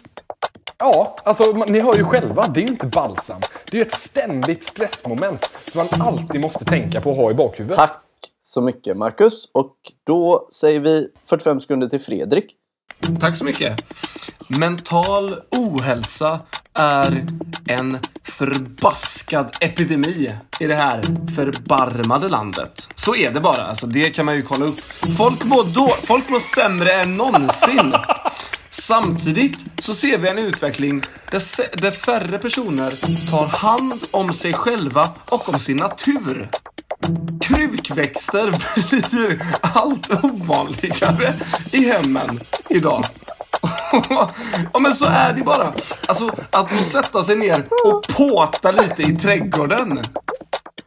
Ja, 0.78 1.16
alltså 1.24 1.44
man- 1.44 1.68
ni 1.72 1.80
hör 1.80 1.94
ju 1.96 2.04
själva, 2.04 2.46
det 2.48 2.60
är 2.60 2.62
ju 2.62 2.68
inte 2.68 2.86
balsam. 2.86 3.40
Det 3.70 3.76
är 3.76 3.78
ju 3.78 3.86
ett 3.86 3.92
ständigt 3.92 4.64
stressmoment 4.64 5.50
som 5.72 5.78
man 5.90 6.06
alltid 6.08 6.40
måste 6.40 6.64
tänka 6.64 7.00
på 7.00 7.10
att 7.10 7.16
ha 7.16 7.30
i 7.30 7.34
bakhuvudet. 7.34 7.76
Tack 7.76 7.98
så 8.42 8.60
mycket 8.60 8.96
Marcus. 8.96 9.48
Och 9.54 9.76
då 10.06 10.48
säger 10.52 10.80
vi 10.80 11.08
45 11.24 11.60
sekunder 11.60 11.88
till 11.88 12.00
Fredrik. 12.00 12.56
Tack 13.20 13.36
så 13.36 13.44
mycket. 13.44 13.84
Mental 14.48 15.34
ohälsa 15.50 16.40
är 16.74 17.24
en 17.66 17.98
förbaskad 18.24 19.56
epidemi 19.60 20.30
i 20.60 20.66
det 20.66 20.74
här 20.74 21.02
förbarmade 21.34 22.28
landet. 22.28 22.88
Så 22.94 23.16
är 23.16 23.30
det 23.30 23.40
bara. 23.40 23.66
Alltså, 23.66 23.86
det 23.86 24.10
kan 24.10 24.26
man 24.26 24.36
ju 24.36 24.42
kolla 24.42 24.64
upp. 24.64 24.80
Folk 25.16 25.44
mår, 25.44 25.64
då, 25.74 25.88
folk 25.88 26.30
mår 26.30 26.40
sämre 26.40 26.92
än 26.92 27.16
någonsin. 27.16 27.94
Samtidigt 28.70 29.58
så 29.78 29.94
ser 29.94 30.18
vi 30.18 30.28
en 30.28 30.38
utveckling 30.38 31.02
där, 31.30 31.80
där 31.80 31.90
färre 31.90 32.38
personer 32.38 32.90
tar 33.30 33.46
hand 33.46 34.04
om 34.10 34.32
sig 34.32 34.52
själva 34.52 35.08
och 35.30 35.48
om 35.48 35.58
sin 35.58 35.76
natur. 35.76 36.50
Krukväxter 37.40 38.50
blir 38.90 39.42
allt 39.60 40.24
ovanligare 40.24 41.32
i 41.72 41.84
hemmen 41.92 42.40
idag. 42.68 43.04
ja 44.72 44.78
men 44.80 44.92
så 44.92 45.06
är 45.06 45.32
det 45.32 45.42
bara. 45.42 45.72
Alltså 46.08 46.30
att 46.50 46.70
få 46.70 46.82
sätta 46.82 47.24
sig 47.24 47.36
ner 47.36 47.64
och 47.84 48.02
påta 48.16 48.70
lite 48.70 49.02
i 49.02 49.16
trädgården. 49.16 50.00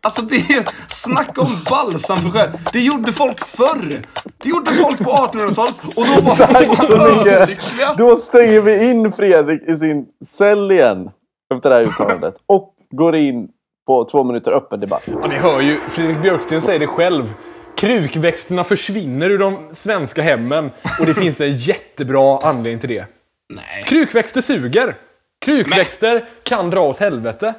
Alltså 0.01 0.21
det 0.21 0.35
är 0.35 0.69
snacka 0.87 1.41
om 1.41 1.47
balsam 1.69 2.17
för 2.17 2.29
själ. 2.29 2.49
Det 2.73 2.79
gjorde 2.79 3.13
folk 3.13 3.45
förr. 3.45 4.01
Det 4.37 4.49
gjorde 4.49 4.71
folk 4.71 4.97
på 4.97 5.11
1800-talet 5.11 5.75
och 5.95 6.05
då 6.05 6.21
var 6.21 6.35
Tack 6.35 6.87
så 6.87 7.15
mycket. 7.15 7.59
Då 7.97 8.15
stänger 8.15 8.61
vi 8.61 8.89
in 8.89 9.13
Fredrik 9.13 9.61
i 9.69 9.75
sin 9.75 10.05
cell 10.25 10.71
igen. 10.71 11.09
Efter 11.53 11.69
det 11.69 11.75
här 11.75 11.83
uttalandet. 11.83 12.35
Och 12.45 12.73
går 12.91 13.15
in 13.15 13.47
på 13.87 14.05
två 14.05 14.23
minuter 14.23 14.51
öppen 14.51 14.79
debatt. 14.79 15.03
Ja, 15.05 15.27
ni 15.27 15.35
hör 15.35 15.61
ju, 15.61 15.79
Fredrik 15.89 16.21
Björksten 16.21 16.61
säger 16.61 16.79
det 16.79 16.87
själv. 16.87 17.33
Krukväxterna 17.77 18.63
försvinner 18.63 19.29
ur 19.29 19.39
de 19.39 19.69
svenska 19.71 20.21
hemmen 20.21 20.71
och 20.99 21.05
det 21.05 21.13
finns 21.23 21.41
en 21.41 21.57
jättebra 21.57 22.39
anledning 22.43 22.79
till 22.79 22.89
det. 22.89 23.05
Nej. 23.53 23.83
Krukväxter 23.87 24.41
suger. 24.41 24.97
Krukväxter 25.45 26.29
kan 26.43 26.69
dra 26.69 26.81
åt 26.81 26.99
helvete. 26.99 27.53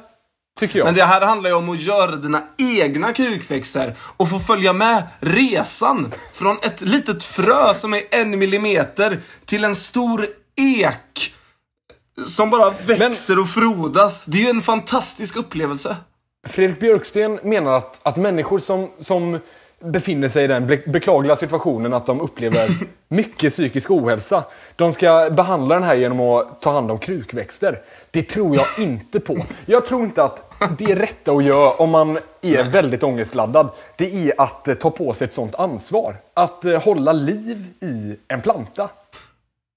Tycker 0.59 0.79
jag. 0.79 0.85
Men 0.85 0.95
det 0.95 1.03
här 1.03 1.21
handlar 1.21 1.49
ju 1.49 1.55
om 1.55 1.69
att 1.69 1.79
göra 1.79 2.15
dina 2.15 2.43
egna 2.57 3.13
krukväxter 3.13 3.95
och 4.17 4.29
få 4.29 4.39
följa 4.39 4.73
med 4.73 5.03
resan 5.19 6.11
från 6.33 6.57
ett 6.61 6.81
litet 6.81 7.23
frö 7.23 7.73
som 7.73 7.93
är 7.93 8.01
en 8.11 8.39
millimeter 8.39 9.21
till 9.45 9.63
en 9.63 9.75
stor 9.75 10.27
ek 10.55 11.33
som 12.27 12.49
bara 12.49 12.69
växer 12.69 13.39
och 13.39 13.49
frodas. 13.49 14.23
Det 14.25 14.37
är 14.37 14.41
ju 14.41 14.49
en 14.49 14.61
fantastisk 14.61 15.35
upplevelse. 15.35 15.95
Fredrik 16.47 16.79
Björksten 16.79 17.39
menar 17.43 17.73
att, 17.77 17.99
att 18.03 18.17
människor 18.17 18.59
som, 18.59 18.89
som 18.97 19.39
befinner 19.79 20.29
sig 20.29 20.43
i 20.43 20.47
den 20.47 20.67
be- 20.67 20.81
beklagliga 20.87 21.35
situationen 21.35 21.93
att 21.93 22.05
de 22.05 22.21
upplever 22.21 22.67
mycket 23.07 23.53
psykisk 23.53 23.91
ohälsa, 23.91 24.43
de 24.75 24.91
ska 24.91 25.29
behandla 25.29 25.75
den 25.75 25.83
här 25.83 25.95
genom 25.95 26.19
att 26.21 26.61
ta 26.61 26.71
hand 26.71 26.91
om 26.91 26.99
krukväxter. 26.99 27.81
Det 28.11 28.23
tror 28.23 28.55
jag 28.55 28.65
inte 28.79 29.19
på. 29.19 29.37
Jag 29.65 29.85
tror 29.85 30.03
inte 30.03 30.23
att 30.23 30.53
det 30.77 30.95
rätta 30.95 31.31
att 31.31 31.43
göra 31.43 31.71
om 31.71 31.89
man 31.89 32.19
är 32.41 32.63
väldigt 32.63 33.03
ångestladdad, 33.03 33.69
det 33.97 34.29
är 34.29 34.41
att 34.41 34.67
eh, 34.67 34.73
ta 34.73 34.89
på 34.91 35.13
sig 35.13 35.25
ett 35.25 35.33
sånt 35.33 35.55
ansvar. 35.55 36.15
Att 36.33 36.65
eh, 36.65 36.81
hålla 36.81 37.13
liv 37.13 37.65
i 37.81 38.15
en 38.27 38.41
planta. 38.41 38.89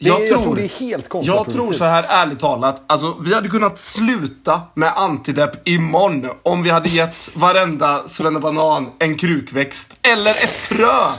Det, 0.02 0.08
jag, 0.08 0.26
tror, 0.26 0.56
det 0.56 0.62
är 0.62 0.68
helt 0.68 1.06
Jag 1.22 1.50
tror 1.50 1.72
så 1.72 1.84
här 1.84 2.02
ärligt 2.08 2.38
talat, 2.38 2.82
alltså 2.86 3.16
vi 3.20 3.34
hade 3.34 3.48
kunnat 3.48 3.78
sluta 3.78 4.62
med 4.74 4.92
antidepp 4.96 5.68
imorgon 5.68 6.30
om 6.42 6.62
vi 6.62 6.70
hade 6.70 6.88
gett 6.88 7.30
varenda 7.34 8.08
svennebanan 8.08 8.90
en 8.98 9.16
krukväxt 9.16 9.96
eller 10.02 10.30
ett 10.30 10.56
frö. 10.56 11.12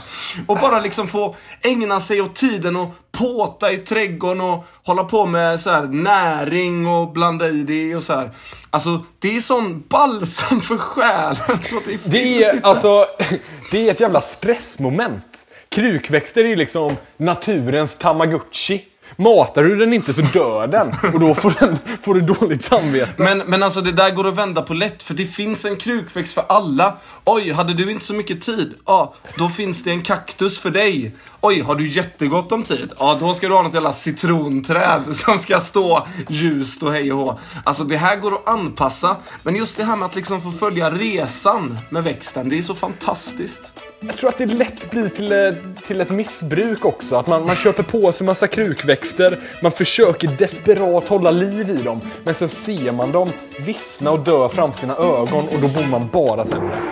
Och 0.46 0.58
bara 0.58 0.80
liksom 0.80 1.06
få 1.06 1.36
ägna 1.62 2.00
sig 2.00 2.20
åt 2.20 2.34
tiden 2.34 2.76
och 2.76 2.88
påta 3.12 3.72
i 3.72 3.76
trädgården 3.76 4.40
och 4.40 4.64
hålla 4.84 5.04
på 5.04 5.26
med 5.26 5.60
så 5.60 5.70
här 5.70 5.82
näring 5.82 6.86
och 6.86 7.12
blanda 7.12 7.48
i 7.48 7.62
det 7.62 7.96
och 7.96 8.04
så 8.04 8.12
här. 8.12 8.30
Alltså 8.70 9.04
det 9.18 9.36
är 9.36 9.40
sån 9.40 9.82
balsam 9.88 10.60
för 10.60 10.76
själen 10.76 11.62
så 11.62 11.76
att 11.76 11.84
det 11.84 11.98
Det 12.04 12.44
är, 12.44 12.54
inte. 12.54 12.68
alltså, 12.68 13.06
det 13.70 13.86
är 13.88 13.90
ett 13.90 14.00
jävla 14.00 14.20
stressmoment. 14.20 15.31
Krukväxter 15.72 16.44
är 16.44 16.48
ju 16.48 16.56
liksom 16.56 16.96
naturens 17.16 17.96
tamagotchi. 17.96 18.84
Matar 19.16 19.64
du 19.64 19.76
den 19.76 19.92
inte 19.92 20.12
så 20.12 20.22
dör 20.22 20.66
den 20.66 20.94
och 21.14 21.20
då 21.20 21.34
får, 21.34 21.54
den, 21.60 21.78
får 22.02 22.14
du 22.14 22.20
dåligt 22.20 22.64
samvete. 22.64 23.12
Men, 23.16 23.38
men 23.38 23.62
alltså 23.62 23.80
det 23.80 23.92
där 23.92 24.10
går 24.10 24.28
att 24.28 24.36
vända 24.36 24.62
på 24.62 24.74
lätt 24.74 25.02
för 25.02 25.14
det 25.14 25.26
finns 25.26 25.64
en 25.64 25.76
krukväxt 25.76 26.34
för 26.34 26.44
alla. 26.48 26.96
Oj, 27.24 27.52
hade 27.52 27.74
du 27.74 27.90
inte 27.90 28.04
så 28.04 28.14
mycket 28.14 28.40
tid? 28.40 28.74
Ja, 28.86 29.14
då 29.38 29.48
finns 29.48 29.84
det 29.84 29.90
en 29.90 30.02
kaktus 30.02 30.58
för 30.58 30.70
dig. 30.70 31.14
Oj, 31.40 31.60
har 31.60 31.74
du 31.74 31.88
jättegott 31.88 32.52
om 32.52 32.62
tid? 32.62 32.92
Ja, 32.98 33.16
då 33.20 33.34
ska 33.34 33.48
du 33.48 33.54
ha 33.54 33.62
något 33.62 33.74
jävla 33.74 33.92
citronträd 33.92 35.16
som 35.16 35.38
ska 35.38 35.58
stå 35.58 36.06
ljust 36.28 36.82
och 36.82 36.92
hej 36.92 37.12
och 37.12 37.18
hå. 37.18 37.38
Alltså 37.64 37.84
det 37.84 37.96
här 37.96 38.16
går 38.16 38.34
att 38.34 38.48
anpassa. 38.48 39.16
Men 39.42 39.56
just 39.56 39.76
det 39.76 39.84
här 39.84 39.96
med 39.96 40.06
att 40.06 40.16
liksom 40.16 40.42
få 40.42 40.50
följa 40.50 40.90
resan 40.90 41.78
med 41.90 42.04
växten, 42.04 42.48
det 42.48 42.58
är 42.58 42.62
så 42.62 42.74
fantastiskt. 42.74 43.72
Jag 44.06 44.16
tror 44.16 44.30
att 44.30 44.38
det 44.38 44.46
lätt 44.46 44.90
blir 44.90 45.08
till, 45.08 45.32
eh, 45.32 45.54
till 45.86 46.00
ett 46.00 46.10
missbruk 46.10 46.84
också. 46.84 47.16
Att 47.16 47.26
man, 47.26 47.46
man 47.46 47.56
köper 47.56 47.82
på 47.82 48.12
sig 48.12 48.26
massa 48.26 48.48
krukväxter, 48.48 49.38
man 49.62 49.72
försöker 49.72 50.28
desperat 50.28 51.08
hålla 51.08 51.30
liv 51.30 51.70
i 51.70 51.82
dem. 51.82 52.00
Men 52.24 52.34
sen 52.34 52.48
ser 52.48 52.92
man 52.92 53.12
dem 53.12 53.28
vissna 53.60 54.10
och 54.10 54.18
dö 54.18 54.48
framför 54.48 54.78
sina 54.78 54.96
ögon 54.96 55.44
och 55.44 55.60
då 55.60 55.68
bor 55.68 55.90
man 55.90 56.08
bara 56.12 56.44
sämre. 56.44 56.82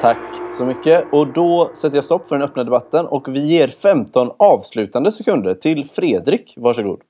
Tack 0.00 0.18
så 0.50 0.64
mycket. 0.64 1.04
Och 1.12 1.32
då 1.32 1.70
sätter 1.74 1.96
jag 1.96 2.04
stopp 2.04 2.28
för 2.28 2.38
den 2.38 2.48
öppna 2.48 2.64
debatten 2.64 3.06
och 3.06 3.24
vi 3.28 3.40
ger 3.46 3.68
15 3.68 4.30
avslutande 4.38 5.12
sekunder 5.12 5.54
till 5.54 5.88
Fredrik. 5.88 6.54
Varsågod. 6.56 7.00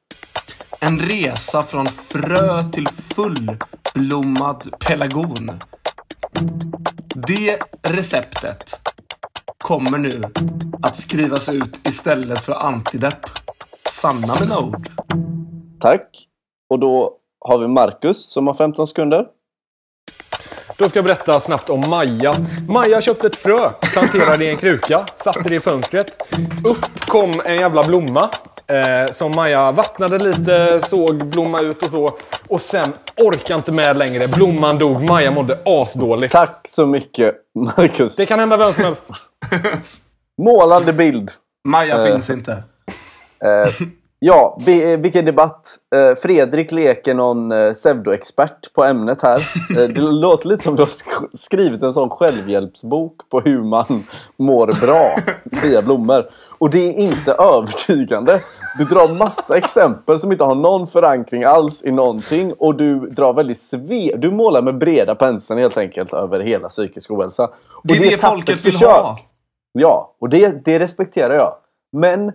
En 0.80 0.98
resa 0.98 1.62
från 1.62 1.86
frö 1.86 2.62
till 2.72 2.88
fullblommad 2.88 4.74
pelargon. 4.80 5.50
Det 7.26 7.58
receptet 7.82 8.87
kommer 9.68 9.98
nu 9.98 10.22
att 10.82 10.96
skrivas 10.96 11.48
ut 11.48 11.80
istället 11.88 12.40
för 12.40 12.66
antidepp. 12.66 13.20
Sanna 13.88 14.36
mina 14.40 14.58
ord. 14.58 14.88
Tack. 15.80 16.28
Och 16.70 16.78
då 16.78 17.16
har 17.40 17.58
vi 17.58 17.68
Marcus 17.68 18.32
som 18.32 18.46
har 18.46 18.54
15 18.54 18.86
sekunder. 18.86 19.26
Då 20.76 20.88
ska 20.88 20.98
jag 20.98 21.04
berätta 21.04 21.40
snabbt 21.40 21.70
om 21.70 21.80
Maja. 21.90 22.34
Maja 22.68 23.00
köpte 23.00 23.26
ett 23.26 23.36
frö, 23.36 23.70
planterade 23.92 24.44
i 24.44 24.48
en 24.48 24.56
kruka, 24.56 25.06
satte 25.16 25.48
det 25.48 25.54
i 25.54 25.60
fönstret. 25.60 26.18
Upp 26.64 27.00
kom 27.00 27.32
en 27.44 27.56
jävla 27.56 27.84
blomma 27.84 28.30
eh, 28.68 29.12
som 29.12 29.32
Maja 29.36 29.72
vattnade 29.72 30.18
lite, 30.18 30.80
såg 30.82 31.24
blomma 31.26 31.60
ut 31.60 31.82
och 31.82 31.90
så. 31.90 32.10
Och 32.48 32.60
sen 32.60 32.92
orkade 33.16 33.54
inte 33.54 33.72
med 33.72 33.96
längre. 33.96 34.28
Blomman 34.28 34.78
dog, 34.78 35.02
Maja 35.02 35.30
mådde 35.30 35.58
asdåligt. 35.64 36.32
Tack 36.32 36.60
så 36.68 36.86
mycket 36.86 37.34
Marcus. 37.76 38.16
Det 38.16 38.26
kan 38.26 38.38
hända 38.38 38.56
vem 38.56 38.72
som 38.72 38.84
helst. 38.84 39.04
Målande 40.42 40.92
bild. 40.92 41.30
Maja 41.68 41.96
Eh. 42.06 42.12
finns 42.12 42.30
inte. 42.30 42.52
Eh, 43.44 43.72
ja, 44.20 44.58
eh, 44.66 44.98
vilken 45.00 45.24
debatt. 45.24 45.76
Eh, 45.94 46.14
Fredrik 46.14 46.72
leker 46.72 47.14
någon 47.14 47.52
eh, 47.52 47.72
pseudoexpert 47.72 48.72
på 48.74 48.84
ämnet 48.84 49.22
här. 49.22 49.42
Det 49.88 50.00
låter 50.00 50.48
lite 50.48 50.64
som 50.64 50.76
du 50.76 50.82
har 50.82 50.86
sk- 50.86 51.28
skrivit 51.32 51.82
en 51.82 51.92
sån 51.92 52.10
självhjälpsbok 52.10 53.14
på 53.30 53.40
hur 53.40 53.62
man 53.62 53.86
mår 54.36 54.66
bra 54.86 55.34
via 55.62 55.82
blommor. 55.82 56.30
Och 56.58 56.70
det 56.70 56.88
är 56.88 56.92
inte 56.94 57.32
övertygande. 57.32 58.40
Du 58.78 58.84
drar 58.84 59.08
massa 59.08 59.56
exempel 59.56 60.18
som 60.18 60.32
inte 60.32 60.44
har 60.44 60.54
någon 60.54 60.86
förankring 60.86 61.44
alls 61.44 61.84
i 61.84 61.90
någonting 61.90 62.52
och 62.58 62.74
du 62.74 62.98
drar 63.10 63.32
väldigt 63.32 63.58
sve... 63.58 64.10
Du 64.16 64.30
målar 64.30 64.62
med 64.62 64.78
breda 64.78 65.14
penseln 65.14 65.60
helt 65.60 65.76
enkelt 65.76 66.14
över 66.14 66.40
hela 66.40 66.68
psykisk 66.68 67.10
ohälsa. 67.10 67.44
Och 67.44 67.80
Det 67.84 67.94
är 67.94 68.00
det 68.00 68.16
tappert 68.16 68.28
folket 68.30 68.64
vill 68.64 68.72
försök. 68.72 68.88
ha. 68.88 69.18
Ja, 69.72 70.14
och 70.20 70.28
det, 70.28 70.64
det 70.64 70.78
respekterar 70.78 71.34
jag. 71.34 71.54
Men 71.96 72.32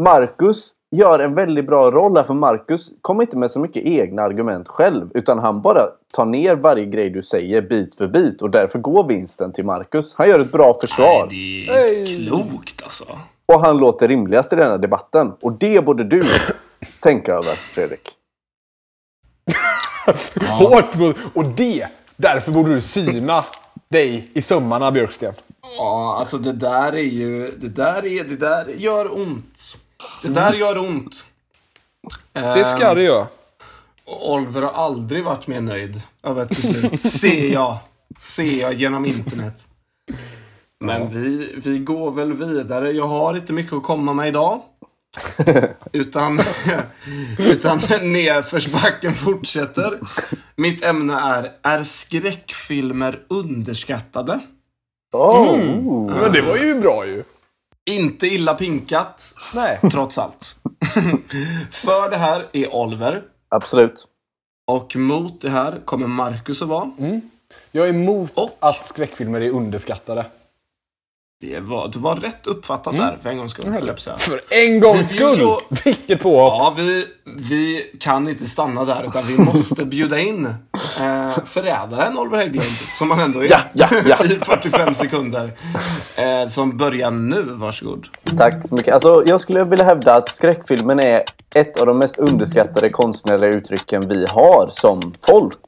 Marcus 0.00 0.68
gör 0.92 1.18
en 1.18 1.34
väldigt 1.34 1.66
bra 1.66 1.90
roll 1.90 2.16
här 2.16 2.24
för 2.24 2.34
Marcus 2.34 2.90
kommer 3.00 3.22
inte 3.22 3.36
med 3.36 3.50
så 3.50 3.60
mycket 3.60 3.84
egna 3.84 4.22
argument 4.22 4.68
själv 4.68 5.10
utan 5.14 5.38
han 5.38 5.62
bara 5.62 5.80
tar 6.12 6.24
ner 6.24 6.54
varje 6.54 6.84
grej 6.84 7.10
du 7.10 7.22
säger 7.22 7.62
bit 7.62 7.94
för 7.94 8.08
bit 8.08 8.42
och 8.42 8.50
därför 8.50 8.78
går 8.78 9.08
vinsten 9.08 9.52
till 9.52 9.64
Marcus. 9.64 10.14
Han 10.14 10.28
gör 10.28 10.40
ett 10.40 10.52
bra 10.52 10.74
försvar 10.80 11.26
Det 11.30 11.68
är 11.68 11.98
inte 11.98 12.24
klokt 12.26 12.82
alltså. 12.82 13.04
och 13.46 13.60
han 13.60 13.78
låter 13.78 14.08
rimligast 14.08 14.52
i 14.52 14.56
den 14.56 14.70
här 14.70 14.78
debatten. 14.78 15.32
Och 15.40 15.52
det 15.52 15.84
borde 15.84 16.04
du 16.04 16.22
tänka 17.00 17.32
över, 17.32 17.54
Fredrik. 17.74 18.10
Hårt 20.58 20.94
mot... 20.94 21.16
Och 21.34 21.44
det, 21.44 21.86
därför 22.16 22.52
borde 22.52 22.74
du 22.74 22.80
syna 22.80 23.44
dig 23.88 24.30
i 24.34 24.42
sömmarna, 24.42 24.90
Björksten. 24.90 25.34
Ja, 25.78 26.16
alltså 26.18 26.38
det 26.38 26.52
där 26.52 26.92
är 26.92 27.02
ju... 27.02 27.50
Det 27.50 27.68
där, 27.68 28.06
är, 28.06 28.24
det 28.24 28.36
där 28.36 28.66
gör 28.76 29.12
ont. 29.12 29.76
Det 30.22 30.28
där 30.28 30.52
gör 30.52 30.78
ont. 30.78 31.24
Det 32.32 32.64
ska 32.64 32.94
det 32.94 33.02
göra. 33.02 33.26
Oliver 34.04 34.62
har 34.62 34.84
aldrig 34.84 35.24
varit 35.24 35.46
mer 35.46 35.60
nöjd 35.60 36.02
över 36.22 36.42
ett 36.42 36.48
beslut. 36.48 37.00
ser 37.10 37.52
jag. 37.52 37.78
Ser 38.18 38.60
jag 38.60 38.74
genom 38.74 39.06
internet. 39.06 39.66
Men 40.80 41.08
vi, 41.08 41.54
vi 41.56 41.78
går 41.78 42.10
väl 42.10 42.32
vidare. 42.32 42.90
Jag 42.90 43.06
har 43.06 43.34
inte 43.34 43.52
mycket 43.52 43.72
att 43.72 43.82
komma 43.82 44.12
med 44.12 44.28
idag. 44.28 44.60
utan, 45.92 46.40
utan 47.38 47.80
nedförsbacken 48.02 49.14
fortsätter. 49.14 49.98
Mitt 50.56 50.84
ämne 50.84 51.20
är, 51.20 51.52
är 51.62 51.84
skräckfilmer 51.84 53.20
underskattade? 53.28 54.40
Oh. 55.12 55.56
Men 56.20 56.32
det 56.32 56.42
var 56.42 56.56
ju 56.56 56.80
bra 56.80 57.06
ju. 57.06 57.24
Inte 57.90 58.26
illa 58.26 58.54
pinkat, 58.54 59.34
Nej. 59.54 59.80
trots 59.92 60.18
allt. 60.18 60.56
För 61.70 62.10
det 62.10 62.16
här 62.16 62.46
är 62.52 62.74
Oliver. 62.74 63.22
Absolut. 63.48 64.06
Och 64.66 64.96
mot 64.96 65.40
det 65.40 65.50
här 65.50 65.80
kommer 65.84 66.06
Marcus 66.06 66.62
att 66.62 66.68
vara. 66.68 66.90
Jag 67.70 67.84
är 67.86 67.90
emot 67.90 68.30
Och? 68.34 68.56
att 68.58 68.86
skräckfilmer 68.86 69.40
är 69.40 69.50
underskattade. 69.50 70.26
Det 71.44 71.60
var, 71.60 71.88
du 71.88 71.98
var 71.98 72.16
rätt 72.16 72.46
uppfattat 72.46 72.96
där 72.96 73.18
för 73.22 73.30
en 73.30 73.38
gångs 73.38 73.50
skull. 73.52 73.64
på 73.94 74.00
säga. 74.00 74.18
För 74.18 74.40
en 74.50 74.80
gångs 74.80 75.00
Vi 75.12 75.16
skull! 75.16 75.36
bjuder- 75.38 75.84
Vilket 75.84 76.20
påhopp! 76.20 76.52
Ja, 76.58 76.74
vi, 76.76 77.06
vi 77.24 77.90
kan 78.00 78.28
inte 78.28 78.46
stanna 78.48 78.84
där 78.84 79.04
utan 79.08 79.22
vi 79.22 79.38
måste 79.38 79.84
bjuda 79.84 80.18
in 80.18 80.46
eh, 81.00 81.30
förrädaren 81.44 82.18
Oliver 82.18 82.38
Hägglund, 82.38 82.66
som 82.98 83.10
han 83.10 83.20
ändå 83.20 83.40
är, 83.44 83.50
Ja, 83.50 83.58
ja, 83.72 83.88
ja. 84.06 84.24
i 84.24 84.28
45 84.28 84.94
sekunder. 84.94 85.52
Eh, 86.16 86.48
som 86.48 86.76
börjar 86.76 87.10
nu, 87.10 87.42
varsågod. 87.42 88.06
Tack 88.38 88.66
så 88.68 88.74
mycket. 88.74 88.94
Alltså, 88.94 89.22
jag 89.26 89.40
skulle 89.40 89.64
vilja 89.64 89.84
hävda 89.84 90.14
att 90.14 90.34
skräckfilmen 90.34 91.00
är 91.00 91.22
ett 91.54 91.80
av 91.80 91.86
de 91.86 91.98
mest 91.98 92.18
underskattade 92.18 92.90
konstnärliga 92.90 93.50
uttrycken 93.50 94.02
vi 94.08 94.26
har 94.30 94.68
som 94.72 95.12
folk. 95.26 95.58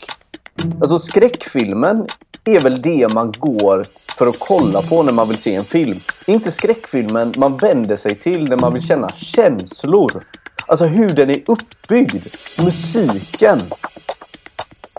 Alltså 0.81 0.99
skräckfilmen 0.99 2.07
är 2.45 2.61
väl 2.61 2.83
det 2.83 3.15
man 3.15 3.33
går 3.33 3.85
för 4.19 4.27
att 4.27 4.39
kolla 4.39 4.83
på 4.83 5.03
när 5.03 5.13
man 5.13 5.29
vill 5.29 5.39
se 5.39 5.55
en 5.55 5.65
film. 5.65 6.01
Inte 6.27 6.53
skräckfilmen 6.53 7.35
man 7.37 7.57
vänder 7.57 7.97
sig 7.97 8.15
till 8.15 8.49
när 8.49 8.57
man 8.57 8.73
vill 8.73 8.83
känna 8.83 9.09
känslor. 9.09 10.25
Alltså 10.67 10.85
hur 10.85 11.11
den 11.11 11.31
är 11.31 11.43
uppbyggd. 11.47 12.27
Musiken. 12.65 13.61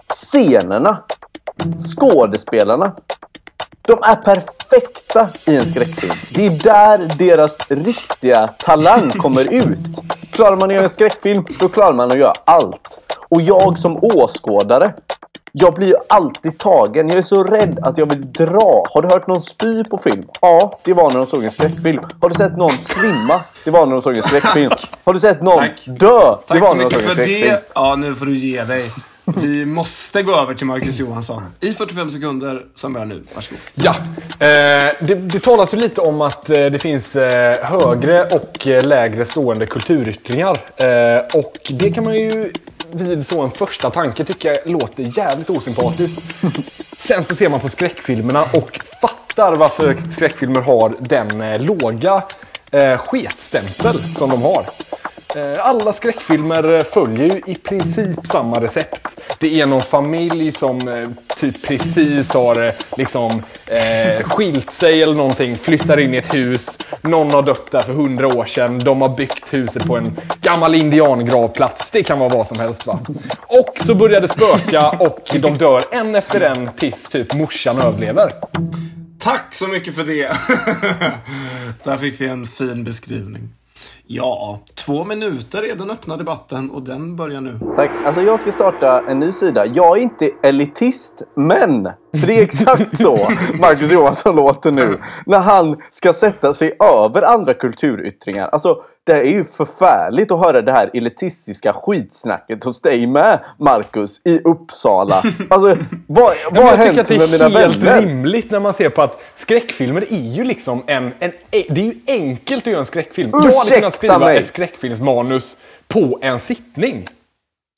Scenerna. 0.05 0.97
Skådespelarna. 1.95 2.95
De 3.81 3.99
är 4.03 4.15
perfekta 4.15 5.29
i 5.45 5.57
en 5.57 5.65
skräckfilm. 5.65 6.13
Det 6.29 6.45
är 6.45 6.49
där 6.49 7.17
deras 7.17 7.71
riktiga 7.71 8.47
talang 8.47 9.11
kommer 9.11 9.53
ut. 9.53 10.01
Klarar 10.31 10.55
man 10.55 10.69
att 10.69 10.75
göra 10.75 10.85
en 10.85 10.93
skräckfilm, 10.93 11.45
då 11.59 11.69
klarar 11.69 11.93
man 11.93 12.11
att 12.11 12.17
göra 12.17 12.33
allt. 12.45 12.99
Och 13.29 13.41
jag 13.41 13.79
som 13.79 14.03
åskådare, 14.03 14.93
jag 15.57 15.73
blir 15.73 15.87
ju 15.87 15.95
alltid 16.09 16.57
tagen. 16.57 17.09
Jag 17.09 17.17
är 17.17 17.21
så 17.21 17.43
rädd 17.43 17.79
att 17.83 17.97
jag 17.97 18.09
vill 18.09 18.31
dra. 18.31 18.83
Har 18.93 19.01
du 19.01 19.07
hört 19.07 19.27
någon 19.27 19.41
spy 19.41 19.83
på 19.83 19.97
film? 19.97 20.23
Ja, 20.41 20.79
det 20.83 20.93
var 20.93 21.11
när 21.11 21.17
de 21.17 21.25
såg 21.25 21.43
en 21.43 21.51
skräckfilm. 21.51 22.01
Har 22.21 22.29
du 22.29 22.35
sett 22.35 22.57
någon 22.57 22.71
svimma? 22.71 23.41
Det 23.63 23.71
var 23.71 23.85
när 23.85 23.93
de 23.93 24.01
såg 24.01 24.17
en 24.17 24.23
skräckfilm. 24.23 24.71
Har 25.03 25.13
du 25.13 25.19
sett 25.19 25.41
någon 25.41 25.57
Tack. 25.57 25.81
dö? 25.85 26.19
Det 26.19 26.37
Tack 26.47 26.61
var 26.61 26.67
så 26.67 26.75
när 26.75 26.83
de 26.83 26.91
såg 26.91 26.93
mycket 26.93 26.99
en 27.01 27.07
för 27.07 27.13
skräckfilm. 27.13 27.49
det. 27.51 27.61
Ja, 27.75 27.95
nu 27.95 28.13
får 28.15 28.25
du 28.25 28.37
ge 28.37 28.63
dig. 28.63 28.83
Vi 29.41 29.65
måste 29.65 30.23
gå 30.23 30.35
över 30.35 30.53
till 30.53 30.65
Marcus 30.65 30.99
Johansson. 30.99 31.43
I 31.59 31.73
45 31.73 32.09
sekunder, 32.09 32.65
som 32.75 32.93
börjar 32.93 33.05
nu. 33.05 33.23
Varsågod. 33.35 33.59
Ja, 33.73 33.95
eh, 34.39 34.93
det, 35.01 35.15
det 35.15 35.39
talas 35.39 35.73
ju 35.73 35.77
lite 35.77 36.01
om 36.01 36.21
att 36.21 36.49
eh, 36.49 36.65
det 36.65 36.79
finns 36.79 37.15
eh, 37.15 37.57
högre 37.65 38.25
och 38.25 38.67
eh, 38.67 38.83
lägre 38.83 39.25
stående 39.25 39.65
kulturyttringar. 39.65 40.59
Eh, 40.77 41.39
och 41.39 41.53
det 41.69 41.91
kan 41.91 42.03
man 42.03 42.13
ju 42.15 42.53
vid 42.95 43.25
så 43.25 43.41
en 43.41 43.51
första 43.51 43.89
tanke 43.89 44.23
tycker 44.23 44.49
jag 44.49 44.57
låter 44.71 45.17
jävligt 45.17 45.49
osympatiskt. 45.49 46.21
Sen 46.97 47.23
så 47.23 47.35
ser 47.35 47.49
man 47.49 47.59
på 47.59 47.69
skräckfilmerna 47.69 48.43
och 48.53 48.79
fattar 49.01 49.55
varför 49.55 49.95
skräckfilmer 49.97 50.61
har 50.61 50.93
den 50.99 51.41
eh, 51.41 51.61
låga 51.61 52.23
eh, 52.71 52.97
sketstämpel 52.97 54.13
som 54.15 54.29
de 54.29 54.41
har. 54.41 54.65
Eh, 55.35 55.65
alla 55.65 55.93
skräckfilmer 55.93 56.73
eh, 56.73 56.83
följer 56.83 57.35
ju 57.35 57.41
i 57.53 57.55
princip 57.55 58.27
samma 58.27 58.61
recept. 58.61 59.21
Det 59.39 59.61
är 59.61 59.65
någon 59.65 59.81
familj 59.81 60.51
som 60.51 60.87
eh, 60.87 61.09
typ 61.39 61.67
precis 61.67 62.33
har 62.33 62.71
liksom 62.97 63.31
eh, 63.65 64.23
skilt 64.23 64.71
sig 64.71 65.03
eller 65.03 65.13
någonting, 65.13 65.55
flyttar 65.55 65.97
in 65.97 66.13
i 66.13 66.17
ett 66.17 66.33
hus. 66.33 66.77
Någon 67.01 67.31
har 67.31 67.41
dött 67.41 67.71
där 67.71 67.81
för 67.81 67.93
hundra 67.93 68.27
år 68.27 68.45
sedan. 68.45 68.79
De 68.79 69.01
har 69.01 69.15
byggt 69.15 69.53
huset 69.53 69.85
på 69.85 69.97
en 69.97 70.19
gammal 70.41 70.75
indiangravplats. 70.75 71.91
Det 71.91 72.03
kan 72.03 72.19
vara 72.19 72.29
vad 72.29 72.47
som 72.47 72.59
helst 72.59 72.87
va. 72.87 72.99
Och 73.47 73.73
så 73.75 73.95
börjar 73.95 74.21
det 74.21 74.27
spöka 74.27 74.89
och 74.89 75.29
de 75.33 75.53
dör 75.53 75.81
en 75.91 76.15
efter 76.15 76.41
en 76.41 76.69
tills 76.77 77.09
typ 77.09 77.33
morsan 77.33 77.77
överlever. 77.79 78.31
Tack 79.19 79.53
så 79.55 79.67
mycket 79.67 79.95
för 79.95 80.03
det. 80.03 80.31
Där 81.83 81.97
fick 81.97 82.21
vi 82.21 82.27
en 82.27 82.45
fin 82.45 82.83
beskrivning. 82.83 83.49
Ja, 84.07 84.59
två 84.75 85.03
minuter 85.03 85.71
är 85.71 85.75
den 85.75 85.91
öppna 85.91 86.17
debatten 86.17 86.71
och 86.71 86.81
den 86.81 87.15
börjar 87.15 87.41
nu. 87.41 87.59
Tack. 87.75 87.91
Alltså 88.05 88.21
jag 88.21 88.39
ska 88.39 88.51
starta 88.51 89.03
en 89.07 89.19
ny 89.19 89.31
sida. 89.31 89.65
Jag 89.65 89.97
är 89.97 90.01
inte 90.01 90.31
elitist, 90.43 91.21
men 91.35 91.89
för 92.19 92.27
det 92.27 92.39
är 92.39 92.43
exakt 92.43 92.97
så 92.97 93.15
Marcus 93.59 93.91
Johansson 93.91 94.35
låter 94.35 94.71
nu. 94.71 94.97
När 95.25 95.39
han 95.39 95.77
ska 95.91 96.13
sätta 96.13 96.53
sig 96.53 96.77
över 96.79 97.21
andra 97.21 97.53
kulturyttringar. 97.53 98.47
Alltså, 98.47 98.77
det 99.05 99.13
är 99.13 99.23
ju 99.23 99.43
förfärligt 99.43 100.31
att 100.31 100.39
höra 100.39 100.61
det 100.61 100.71
här 100.71 100.89
elitistiska 100.93 101.73
skitsnacket 101.73 102.63
hos 102.63 102.81
dig 102.81 103.07
med, 103.07 103.39
Marcus, 103.59 104.21
i 104.25 104.39
Uppsala. 104.39 105.23
Alltså, 105.49 105.83
vad, 106.07 106.33
vad 106.51 106.63
har 106.63 106.71
jag 106.71 106.81
tycker 106.81 106.85
hänt 106.85 106.99
att 106.99 107.07
det 107.07 107.17
med 107.17 107.29
mina 107.29 107.45
är 107.45 107.49
helt 107.49 107.77
vänner? 107.77 108.01
rimligt 108.01 108.51
när 108.51 108.59
man 108.59 108.73
ser 108.73 108.89
på 108.89 109.01
att 109.01 109.21
skräckfilmer 109.35 110.13
är 110.13 110.35
ju 110.35 110.43
liksom 110.43 110.83
en, 110.87 111.11
en... 111.19 111.31
Det 111.49 111.81
är 111.81 111.85
ju 111.85 111.95
enkelt 112.07 112.63
att 112.63 112.67
göra 112.67 112.79
en 112.79 112.85
skräckfilm. 112.85 113.31
Ursäkta 113.45 113.91
skriva 113.95 114.19
mig. 114.19 114.37
ett 114.37 114.47
skräckfilmsmanus 114.47 115.57
på 115.87 116.19
en 116.21 116.39
sittning. 116.39 117.03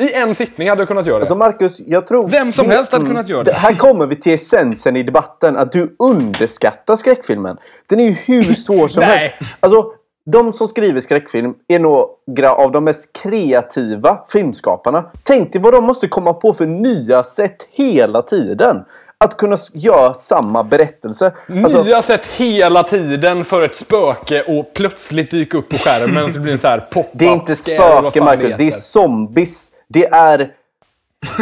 I 0.02 0.14
en 0.14 0.36
sittning 0.36 0.70
hade 0.70 0.82
jag 0.82 0.88
kunnat 0.88 1.06
göra 1.06 1.18
det. 1.18 1.22
Alltså 1.22 1.36
Marcus, 1.36 1.80
jag 1.86 2.08
tror... 2.08 2.30
Vem 2.30 2.52
som 2.52 2.70
helst 2.70 2.92
hade 2.92 3.06
kunnat 3.06 3.30
göra 3.30 3.44
det. 3.44 3.54
Här 3.54 3.74
kommer 3.74 4.06
vi 4.06 4.16
till 4.16 4.34
essensen 4.34 4.96
i 4.96 5.04
debatten. 5.04 5.58
Att 5.58 5.72
du 5.72 5.96
underskattar 6.00 6.96
skräckfilmen. 6.96 7.58
Den 7.90 8.00
är 8.00 8.04
ju 8.04 8.12
hur 8.12 8.44
svår 8.44 8.88
som 8.88 9.04
helst. 9.08 9.36
Alltså, 9.60 9.92
de 10.32 10.54
som 10.54 10.68
skriver 10.68 11.00
skräckfilm 11.00 11.54
är 11.68 11.80
några 11.80 12.54
av 12.54 12.72
de 12.72 12.84
mest 12.84 13.14
kreativa 13.22 14.20
filmskaparna. 14.28 15.12
Tänk 15.24 15.54
dig 15.54 15.62
vad 15.62 15.74
de 15.74 15.84
måste 15.84 16.08
komma 16.08 16.34
på 16.34 16.54
för 16.54 16.66
nya 16.66 17.24
sätt 17.24 17.68
hela 17.72 18.22
tiden. 18.22 18.86
Att 19.20 19.38
kunna 19.38 19.58
göra 19.74 20.14
samma 20.14 20.64
berättelse. 20.64 21.32
Alltså, 21.64 21.84
Nya 21.84 22.02
sätt 22.02 22.26
hela 22.26 22.84
tiden 22.84 23.46
för 23.46 23.62
ett 23.62 23.76
spöke 23.76 24.42
och 24.44 24.74
plötsligt 24.74 25.32
dyka 25.32 25.58
upp 25.58 25.70
på 25.70 25.78
skärmen 25.78 26.28
så 26.28 26.38
det 26.38 26.40
blir 26.44 26.54
en 26.54 26.60
så 26.60 26.68
här 26.68 26.80
pop-up 26.80 27.12
det 27.14 27.26
är 27.28 27.34
inte 27.34 27.56
spöke, 27.56 28.22
Marcus. 28.22 28.54
Det 28.58 28.68
är 28.68 28.72
zombies. 28.72 29.72
Det 29.88 30.06
är... 30.06 30.50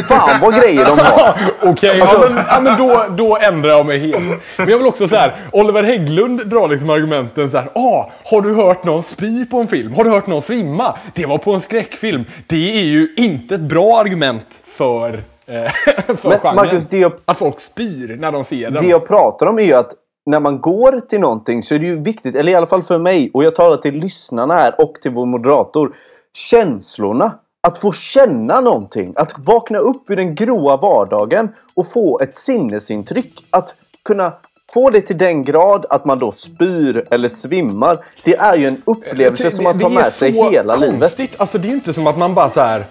Fan 0.08 0.40
vad 0.42 0.56
grejer 0.62 0.86
de 0.86 1.00
har. 1.00 1.36
Okej, 1.72 2.02
Alltså- 2.02 2.24
ja, 2.24 2.30
men, 2.30 2.44
ja, 2.50 2.60
men 2.62 2.78
då, 2.78 3.06
då 3.28 3.38
ändrar 3.38 3.70
jag 3.70 3.86
mig 3.86 4.00
helt. 4.00 4.42
Men 4.58 4.70
jag 4.70 4.78
vill 4.78 4.88
också 4.88 5.08
så 5.08 5.16
här, 5.16 5.34
Oliver 5.52 5.84
Hägglund 5.84 6.48
drar 6.48 6.68
liksom 6.68 6.90
argumenten 6.90 7.52
så 7.52 7.58
här. 7.58 7.70
Ah, 7.76 8.10
har 8.24 8.42
du 8.42 8.54
hört 8.56 8.84
någon 8.84 9.04
spy 9.04 9.46
på 9.46 9.58
en 9.60 9.68
film? 9.68 9.94
Har 9.96 10.04
du 10.04 10.10
hört 10.10 10.28
någon 10.28 10.42
svimma? 10.42 10.98
Det 11.14 11.26
var 11.26 11.38
på 11.38 11.54
en 11.54 11.62
skräckfilm. 11.62 12.26
Det 12.48 12.80
är 12.80 12.84
ju 12.84 13.14
inte 13.18 13.56
ett 13.56 13.62
bra 13.62 14.00
argument 14.00 14.48
för, 14.66 15.20
för 16.18 16.30
Men 16.30 16.40
genren. 16.40 16.56
Marcus, 16.56 16.88
det 16.88 16.98
jag 16.98 17.14
Att 17.26 17.38
folk 17.38 17.60
spyr 17.60 18.18
när 18.20 18.32
de 18.32 18.44
ser 18.44 18.72
den. 18.72 18.84
Det 18.84 18.90
jag 18.90 19.08
pratar 19.08 19.46
om 19.46 19.60
är 19.60 19.64
ju 19.64 19.74
att 19.74 19.94
när 20.26 20.40
man 20.40 20.62
går 20.62 21.00
till 21.00 21.20
någonting 21.20 21.62
så 21.62 21.76
är 21.76 21.80
det 21.80 21.86
ju 21.86 22.02
viktigt, 22.02 22.36
eller 22.36 22.52
i 22.52 22.56
alla 22.56 22.68
fall 22.68 22.84
för 22.84 23.00
mig, 23.00 23.32
och 23.34 23.44
jag 23.44 23.56
talar 23.56 23.78
till 23.78 23.94
lyssnarna 23.96 24.54
här 24.54 24.82
och 24.82 24.94
till 25.02 25.12
vår 25.12 25.26
moderator. 25.26 25.94
Känslorna. 26.34 27.40
Att 27.62 27.78
få 27.78 27.92
känna 27.92 28.62
någonting. 28.62 29.14
Att 29.16 29.34
vakna 29.38 29.80
upp 29.80 30.10
ur 30.10 30.16
den 30.16 30.36
gråa 30.36 30.78
vardagen 30.78 31.50
och 31.74 31.88
få 31.88 32.20
ett 32.20 32.36
sinnesintryck. 32.36 33.46
Att 33.50 33.76
kunna 34.04 34.34
få 34.74 34.90
det 34.90 35.02
till 35.02 35.18
den 35.18 35.44
grad 35.44 35.86
att 35.90 36.06
man 36.06 36.20
då 36.20 36.32
spyr 36.32 37.08
eller 37.12 37.28
svimmar. 37.28 37.98
Det 38.24 38.36
är 38.36 38.56
ju 38.56 38.68
en 38.68 38.82
upplevelse 38.86 39.52
som 39.52 39.64
man 39.64 39.80
tar 39.80 39.90
med 39.90 40.06
sig 40.06 40.32
hela 40.32 40.76
livet. 40.76 41.00
konstigt. 41.00 41.36
Alltså 41.38 41.58
det 41.58 41.68
är 41.68 41.72
inte 41.72 41.94
som 41.94 42.08
att 42.08 42.18
man 42.18 42.34
bara 42.34 42.50
så 42.50 42.62
här. 42.62 42.86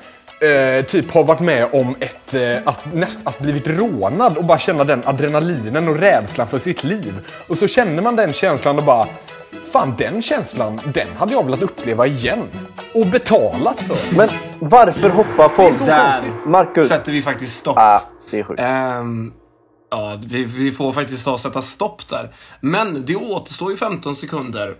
Eh, 0.44 0.84
typ 0.84 1.10
har 1.10 1.24
varit 1.24 1.40
med 1.40 1.68
om 1.72 1.96
ett, 2.00 2.34
eh, 2.34 2.56
att, 2.64 2.94
näst, 2.94 3.20
att 3.24 3.38
blivit 3.38 3.66
rånad 3.66 4.36
och 4.36 4.44
bara 4.44 4.58
känna 4.58 4.84
den 4.84 5.02
adrenalinen 5.04 5.88
och 5.88 5.98
rädslan 5.98 6.48
för 6.48 6.58
sitt 6.58 6.84
liv. 6.84 7.14
Och 7.48 7.58
så 7.58 7.68
känner 7.68 8.02
man 8.02 8.16
den 8.16 8.32
känslan 8.32 8.78
och 8.78 8.84
bara 8.84 9.06
Fan 9.74 9.94
den 9.98 10.22
känslan, 10.22 10.80
den 10.84 11.16
hade 11.16 11.32
jag 11.32 11.44
velat 11.44 11.62
uppleva 11.62 12.06
igen. 12.06 12.42
Och 12.94 13.06
betalat 13.06 13.80
för. 13.80 14.16
Men 14.16 14.28
varför 14.58 15.10
hoppar 15.10 15.48
folk... 15.48 15.74
så 15.74 15.84
Där 15.84 16.02
konstigt. 16.02 16.46
Marcus. 16.46 16.88
sätter 16.88 17.12
vi 17.12 17.22
faktiskt 17.22 17.56
stopp. 17.56 17.76
Ah, 17.78 18.02
det 18.30 18.38
är 18.38 18.42
sjukt. 18.42 18.60
Ehm, 18.60 19.32
ja, 19.90 20.18
vi, 20.26 20.44
vi 20.44 20.72
får 20.72 20.92
faktiskt 20.92 21.24
ta 21.24 21.32
och 21.32 21.40
sätta 21.40 21.62
stopp 21.62 22.08
där. 22.08 22.32
Men 22.60 23.04
det 23.06 23.16
återstår 23.16 23.70
ju 23.70 23.76
15 23.76 24.16
sekunder. 24.16 24.74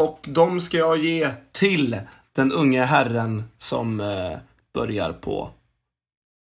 Och 0.00 0.20
de 0.22 0.60
ska 0.60 0.76
jag 0.76 0.98
ge 0.98 1.30
till 1.52 2.00
den 2.36 2.52
unge 2.52 2.84
herren 2.84 3.44
som 3.58 4.00
eh, 4.00 4.38
börjar 4.78 5.12
på 5.12 5.50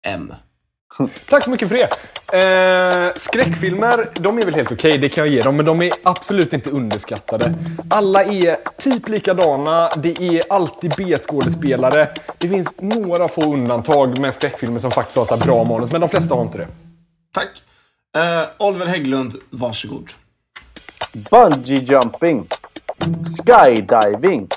M. 0.08 0.34
Tack 1.30 1.44
så 1.44 1.50
mycket 1.50 1.70
för 1.70 1.76
det. 1.76 1.90
Eh, 2.34 3.14
skräckfilmer, 3.16 4.10
de 4.14 4.38
är 4.38 4.46
väl 4.46 4.56
helt 4.56 4.72
okej, 4.72 4.98
det 4.98 5.10
kan 5.10 5.26
jag 5.26 5.34
ge 5.34 5.42
dem, 5.42 5.56
men 5.56 5.66
de 5.66 5.82
är 5.82 5.92
absolut 6.04 6.54
inte 6.54 6.70
underskattade. 6.70 7.56
Alla 7.90 8.24
är 8.24 8.58
typ 8.78 9.08
likadana, 9.08 9.90
det 9.98 10.22
är 10.22 10.42
alltid 10.50 10.94
B-skådespelare. 10.98 12.10
Det 12.38 12.50
finns 12.50 12.82
några 12.82 13.28
få 13.28 13.42
undantag 13.54 14.20
med 14.20 14.36
skräckfilmer 14.36 14.80
som 14.80 14.92
faktiskt 14.92 15.18
har 15.18 15.26
så 15.26 15.36
här 15.36 15.46
bra 15.46 15.64
manus, 15.64 15.92
men 15.92 16.02
de 16.02 16.10
flesta 16.10 16.36
har 16.36 16.42
inte 16.42 16.58
det. 16.58 16.68
Tack. 17.34 17.50
Eh, 18.18 18.68
Oliver 18.68 18.86
Hägglund, 18.86 19.34
varsågod. 19.50 20.10
Bungee 21.32 21.84
jumping. 21.84 22.48
Skydiving. 23.46 24.48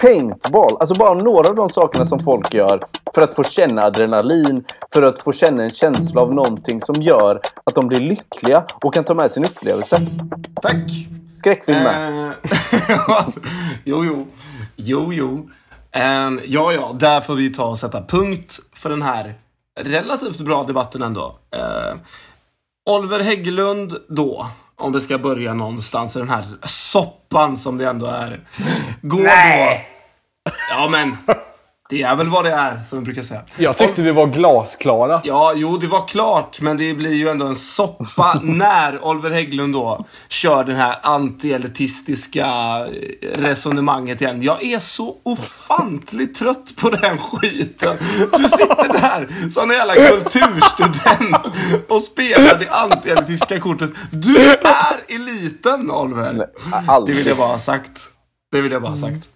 Paintball. 0.00 0.76
Alltså 0.80 0.94
bara 0.94 1.14
några 1.14 1.48
av 1.48 1.54
de 1.54 1.70
sakerna 1.70 2.06
som 2.06 2.18
folk 2.18 2.54
gör 2.54 2.80
för 3.14 3.22
att 3.22 3.34
få 3.34 3.44
känna 3.44 3.82
adrenalin, 3.82 4.64
för 4.92 5.02
att 5.02 5.22
få 5.22 5.32
känna 5.32 5.62
en 5.62 5.70
känsla 5.70 6.20
av 6.20 6.34
någonting 6.34 6.82
som 6.82 7.02
gör 7.02 7.40
att 7.64 7.74
de 7.74 7.88
blir 7.88 8.00
lyckliga 8.00 8.64
och 8.82 8.94
kan 8.94 9.04
ta 9.04 9.14
med 9.14 9.30
sin 9.30 9.44
upplevelse. 9.44 10.00
Tack. 10.62 10.84
Skräckfilmer. 11.34 12.28
Eh, 12.28 12.32
jo, 13.84 14.04
jo. 14.04 14.26
Jo, 14.76 15.12
jo. 15.12 15.50
Eh, 15.92 16.30
ja, 16.44 16.72
ja, 16.72 16.96
där 17.00 17.20
får 17.20 17.34
vi 17.34 17.52
ta 17.52 17.64
och 17.64 17.78
sätta 17.78 18.02
punkt 18.02 18.60
för 18.72 18.90
den 18.90 19.02
här 19.02 19.34
relativt 19.80 20.40
bra 20.40 20.64
debatten 20.64 21.02
ändå. 21.02 21.38
Eh, 21.56 21.96
Oliver 22.90 23.20
Hägglund 23.20 23.96
då, 24.08 24.46
om 24.76 24.92
det 24.92 25.00
ska 25.00 25.18
börja 25.18 25.54
någonstans 25.54 26.16
i 26.16 26.18
den 26.18 26.28
här 26.28 26.44
soppan 26.62 27.56
som 27.56 27.78
det 27.78 27.88
ändå 27.88 28.06
är. 28.06 28.40
Går 29.02 29.22
då... 29.22 29.30
Ja, 30.70 30.88
men 30.90 31.16
det 31.90 32.02
är 32.02 32.16
väl 32.16 32.28
vad 32.28 32.44
det 32.44 32.50
är, 32.50 32.82
som 32.88 32.98
vi 32.98 33.04
brukar 33.04 33.22
säga. 33.22 33.42
Jag 33.56 33.76
tyckte 33.76 34.02
vi 34.02 34.10
var 34.10 34.26
glasklara. 34.26 35.20
Ja, 35.24 35.52
jo, 35.56 35.76
det 35.76 35.86
var 35.86 36.08
klart, 36.08 36.60
men 36.60 36.76
det 36.76 36.94
blir 36.94 37.14
ju 37.14 37.28
ändå 37.28 37.46
en 37.46 37.56
soppa 37.56 38.40
när 38.42 39.04
Oliver 39.04 39.30
Hägglund 39.30 39.74
då 39.74 40.04
kör 40.28 40.64
det 40.64 40.74
här 40.74 40.96
antielitistiska 41.02 42.46
resonemanget 43.34 44.20
igen. 44.22 44.42
Jag 44.42 44.62
är 44.64 44.78
så 44.78 45.16
ofantligt 45.22 46.38
trött 46.38 46.76
på 46.76 46.90
den 46.90 47.18
skiten. 47.18 47.96
Du 48.38 48.44
sitter 48.48 48.92
där 48.92 49.50
som 49.50 49.70
en 49.70 49.76
jävla 49.76 49.94
kulturstudent 49.94 51.46
och 51.88 52.02
spelar 52.02 52.58
det 52.58 52.70
antielitistiska 52.70 53.60
kortet. 53.60 53.90
Du 54.10 54.36
är 54.52 54.96
eliten, 55.08 55.90
Oliver. 55.90 56.32
Det 56.32 56.46
Aldrig. 56.86 57.16
vill 57.16 57.26
jag 57.26 57.36
bara 57.36 57.48
ha 57.48 57.58
sagt. 57.58 58.08
Det 58.52 58.60
vill 58.60 58.72
jag 58.72 58.82
bara 58.82 58.92
ha 58.92 58.96
sagt. 58.96 59.28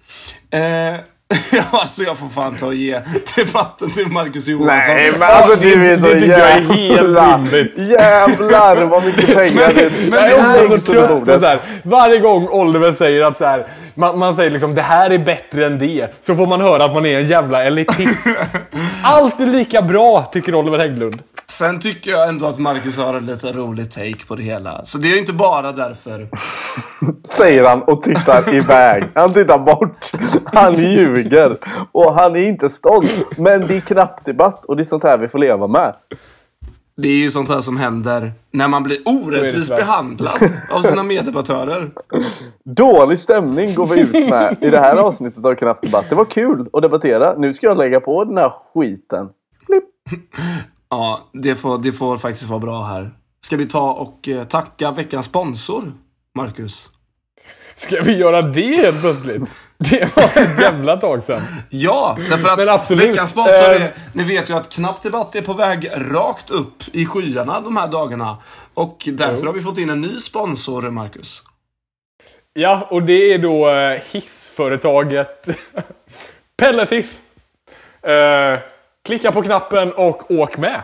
Eh, 0.51 1.01
Ja, 1.53 1.63
alltså 1.71 2.03
jag 2.03 2.19
får 2.19 2.29
fan 2.29 2.57
ta 2.57 2.67
och 2.67 2.75
ge 2.75 3.01
debatten 3.37 3.91
till 3.91 4.07
Marcus 4.07 4.49
Johansson. 4.49 4.95
Nej, 4.95 5.13
men 5.13 5.23
alltså 5.23 5.61
du 5.61 5.87
är 5.87 5.97
så 5.99 6.07
det 6.07 6.27
jag 6.27 6.41
är 6.51 6.61
helt 6.61 6.91
jävla... 6.91 7.37
rimligt. 7.37 7.73
Jävlar 7.77 8.85
vad 8.85 9.05
mycket 9.05 9.27
pengar 9.35 9.73
det 9.75 9.91
men 10.11 10.31
Jag 10.31 10.69
det 10.69 10.75
är 10.75 10.79
så 10.79 10.93
trött 10.93 11.09
på 11.09 11.15
bordet. 11.15 11.41
så 11.41 11.47
här, 11.47 11.59
varje 11.83 12.19
gång 12.19 12.49
Oliver 12.49 12.93
säger 12.93 13.23
att 13.23 13.39
så 13.39 13.45
här, 13.45 13.67
man, 13.95 14.19
man 14.19 14.37
säger 14.37 14.51
liksom 14.51 14.75
det 14.75 14.83
här 14.83 15.11
är 15.11 15.19
bättre 15.19 15.67
än 15.67 15.79
det, 15.79 16.09
så 16.21 16.35
får 16.35 16.47
man 16.47 16.61
höra 16.61 16.85
att 16.85 16.95
man 16.95 17.07
är 17.07 17.19
en 17.19 17.27
jävla 17.27 17.65
elitist. 17.65 18.27
Allt 19.03 19.41
är 19.41 19.47
lika 19.47 19.83
bra, 19.83 20.31
tycker 20.33 20.55
Oliver 20.55 20.79
Hägglund. 20.79 21.15
Sen 21.53 21.81
tycker 21.81 22.11
jag 22.11 22.29
ändå 22.29 22.47
att 22.47 22.59
Marcus 22.59 22.97
har 22.97 23.15
en 23.15 23.27
lite 23.27 23.53
rolig 23.53 23.91
take 23.91 24.27
på 24.27 24.35
det 24.35 24.43
hela. 24.43 24.85
Så 24.85 24.99
det 24.99 25.13
är 25.13 25.19
inte 25.19 25.33
bara 25.33 25.73
därför. 25.73 26.29
Säger 27.37 27.65
han 27.65 27.83
och 27.83 28.03
tittar 28.03 28.55
iväg. 28.55 29.05
Han 29.15 29.33
tittar 29.33 29.59
bort. 29.59 30.13
Han 30.45 30.75
ljuger. 30.75 31.57
Och 31.93 32.15
han 32.15 32.37
är 32.37 32.49
inte 32.49 32.69
stolt. 32.69 33.39
Men 33.39 33.67
det 33.67 33.77
är 33.77 33.81
knappt 33.81 34.25
debatt 34.25 34.65
och 34.65 34.77
det 34.77 34.83
är 34.83 34.85
sånt 34.85 35.03
här 35.03 35.19
vi 35.19 35.29
får 35.29 35.39
leva 35.39 35.67
med. 35.67 35.95
Det 36.97 37.09
är 37.09 37.17
ju 37.17 37.31
sånt 37.31 37.49
här 37.49 37.61
som 37.61 37.77
händer 37.77 38.33
när 38.51 38.69
man 38.69 38.83
blir 38.83 38.99
orättvist 39.05 39.77
behandlad 39.77 40.51
av 40.71 40.83
sina 40.83 41.03
meddebattörer. 41.03 41.91
Dålig 42.65 43.19
stämning 43.19 43.75
går 43.75 43.87
vi 43.87 44.01
ut 44.01 44.29
med 44.29 44.57
i 44.61 44.71
det 44.71 44.79
här 44.79 44.97
avsnittet 44.97 45.45
av 45.45 45.55
Knappt 45.55 45.83
Debatt. 45.83 46.07
Det 46.09 46.15
var 46.15 46.25
kul 46.25 46.69
att 46.73 46.83
debattera. 46.83 47.35
Nu 47.39 47.53
ska 47.53 47.67
jag 47.67 47.79
lägga 47.79 48.01
på 48.01 48.25
den 48.25 48.39
här 48.39 48.53
skiten. 48.75 49.29
Ja, 50.93 51.21
det 51.33 51.55
får, 51.55 51.79
det 51.79 51.93
får 51.93 52.17
faktiskt 52.19 52.49
vara 52.51 52.59
bra 52.61 52.83
här. 52.83 53.11
Ska 53.45 53.57
vi 53.57 53.67
ta 53.67 53.93
och 53.93 54.29
eh, 54.29 54.45
tacka 54.45 54.91
veckans 54.91 55.27
sponsor, 55.27 55.93
Marcus? 56.35 56.89
Ska 57.77 58.03
vi 58.03 58.17
göra 58.17 58.43
det 58.43 58.77
helt 58.77 59.01
plötsligt? 59.01 59.43
Det 59.79 60.17
var 60.17 60.25
ett 60.25 60.61
jävla 60.61 60.97
tag 60.97 61.23
sedan. 61.23 61.43
Ja, 61.71 62.17
därför 62.31 62.49
att 62.49 62.59
Men 62.59 62.69
absolut. 62.69 63.05
veckans 63.11 63.31
sponsor 63.31 63.53
Eh. 63.75 63.83
är... 63.83 63.95
Ni 64.13 64.25
vet 64.25 64.51
ju 64.51 64.55
att 64.57 64.69
Knappt 64.69 65.03
Debatt 65.03 65.35
är 65.35 65.43
på 65.43 65.53
väg 65.55 65.91
rakt 65.95 66.51
upp 66.51 66.83
i 66.93 67.07
skyarna 67.07 67.61
de 67.61 67.77
här 67.77 67.89
dagarna. 67.89 68.37
Och 68.75 69.09
därför 69.13 69.47
har 69.47 69.53
vi 69.53 69.61
fått 69.61 69.79
in 69.79 69.91
en 69.91 70.01
ny 70.01 70.19
sponsor, 70.21 70.91
Marcus. 70.91 71.43
Ja, 72.53 72.87
och 72.91 73.03
det 73.03 73.35
är 73.35 73.39
då 73.39 73.71
eh, 73.71 74.01
hissföretaget 74.11 75.47
Pelles 76.57 76.93
hiss. 76.93 77.21
Eh, 78.03 78.59
klicka 79.05 79.33
på 79.33 79.43
knappen 79.43 79.93
och 79.93 80.31
åk 80.31 80.59
med. 80.59 80.83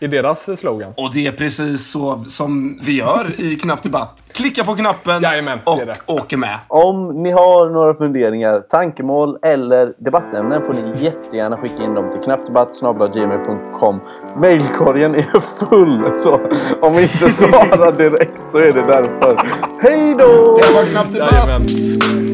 I 0.00 0.06
deras 0.06 0.58
slogan. 0.60 0.92
Och 0.96 1.10
det 1.14 1.26
är 1.26 1.32
precis 1.32 1.90
så 1.90 2.24
som 2.28 2.80
vi 2.82 2.96
gör 2.98 3.26
i 3.40 3.56
Knappt 3.56 3.82
Debatt. 3.82 4.22
Klicka 4.32 4.64
på 4.64 4.74
knappen 4.76 5.22
Jajamän, 5.22 5.58
det 5.64 5.70
och 5.70 5.80
är 5.80 5.86
det. 5.86 5.96
åker 6.06 6.36
med. 6.36 6.58
Om 6.68 7.08
ni 7.22 7.30
har 7.30 7.70
några 7.70 7.94
funderingar, 7.94 8.60
tankemål 8.60 9.38
eller 9.42 9.92
debattämnen 9.98 10.62
får 10.62 10.72
ni 10.74 11.04
jättegärna 11.04 11.56
skicka 11.56 11.82
in 11.82 11.94
dem 11.94 12.10
till 12.10 12.20
knappdebatt.gmail.com 12.20 14.00
Mailkorgen 14.40 15.14
är 15.14 15.40
full, 15.40 16.16
så 16.16 16.40
om 16.80 16.94
vi 16.96 17.02
inte 17.02 17.28
svarar 17.30 17.92
direkt 17.92 18.48
så 18.50 18.58
är 18.58 18.72
det 18.72 18.82
därför. 18.86 19.36
Hej 19.82 20.14
då! 20.18 20.56
Det 20.56 20.74
var 20.74 20.84
Knappt 20.84 21.12
Debatt! 21.12 21.32
Jajamän. 21.32 21.66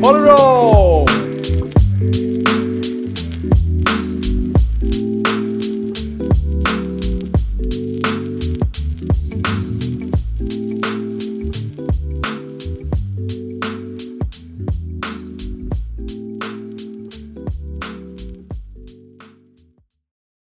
Ha 0.05 0.13
det 0.13 0.21
bra! 0.25 1.05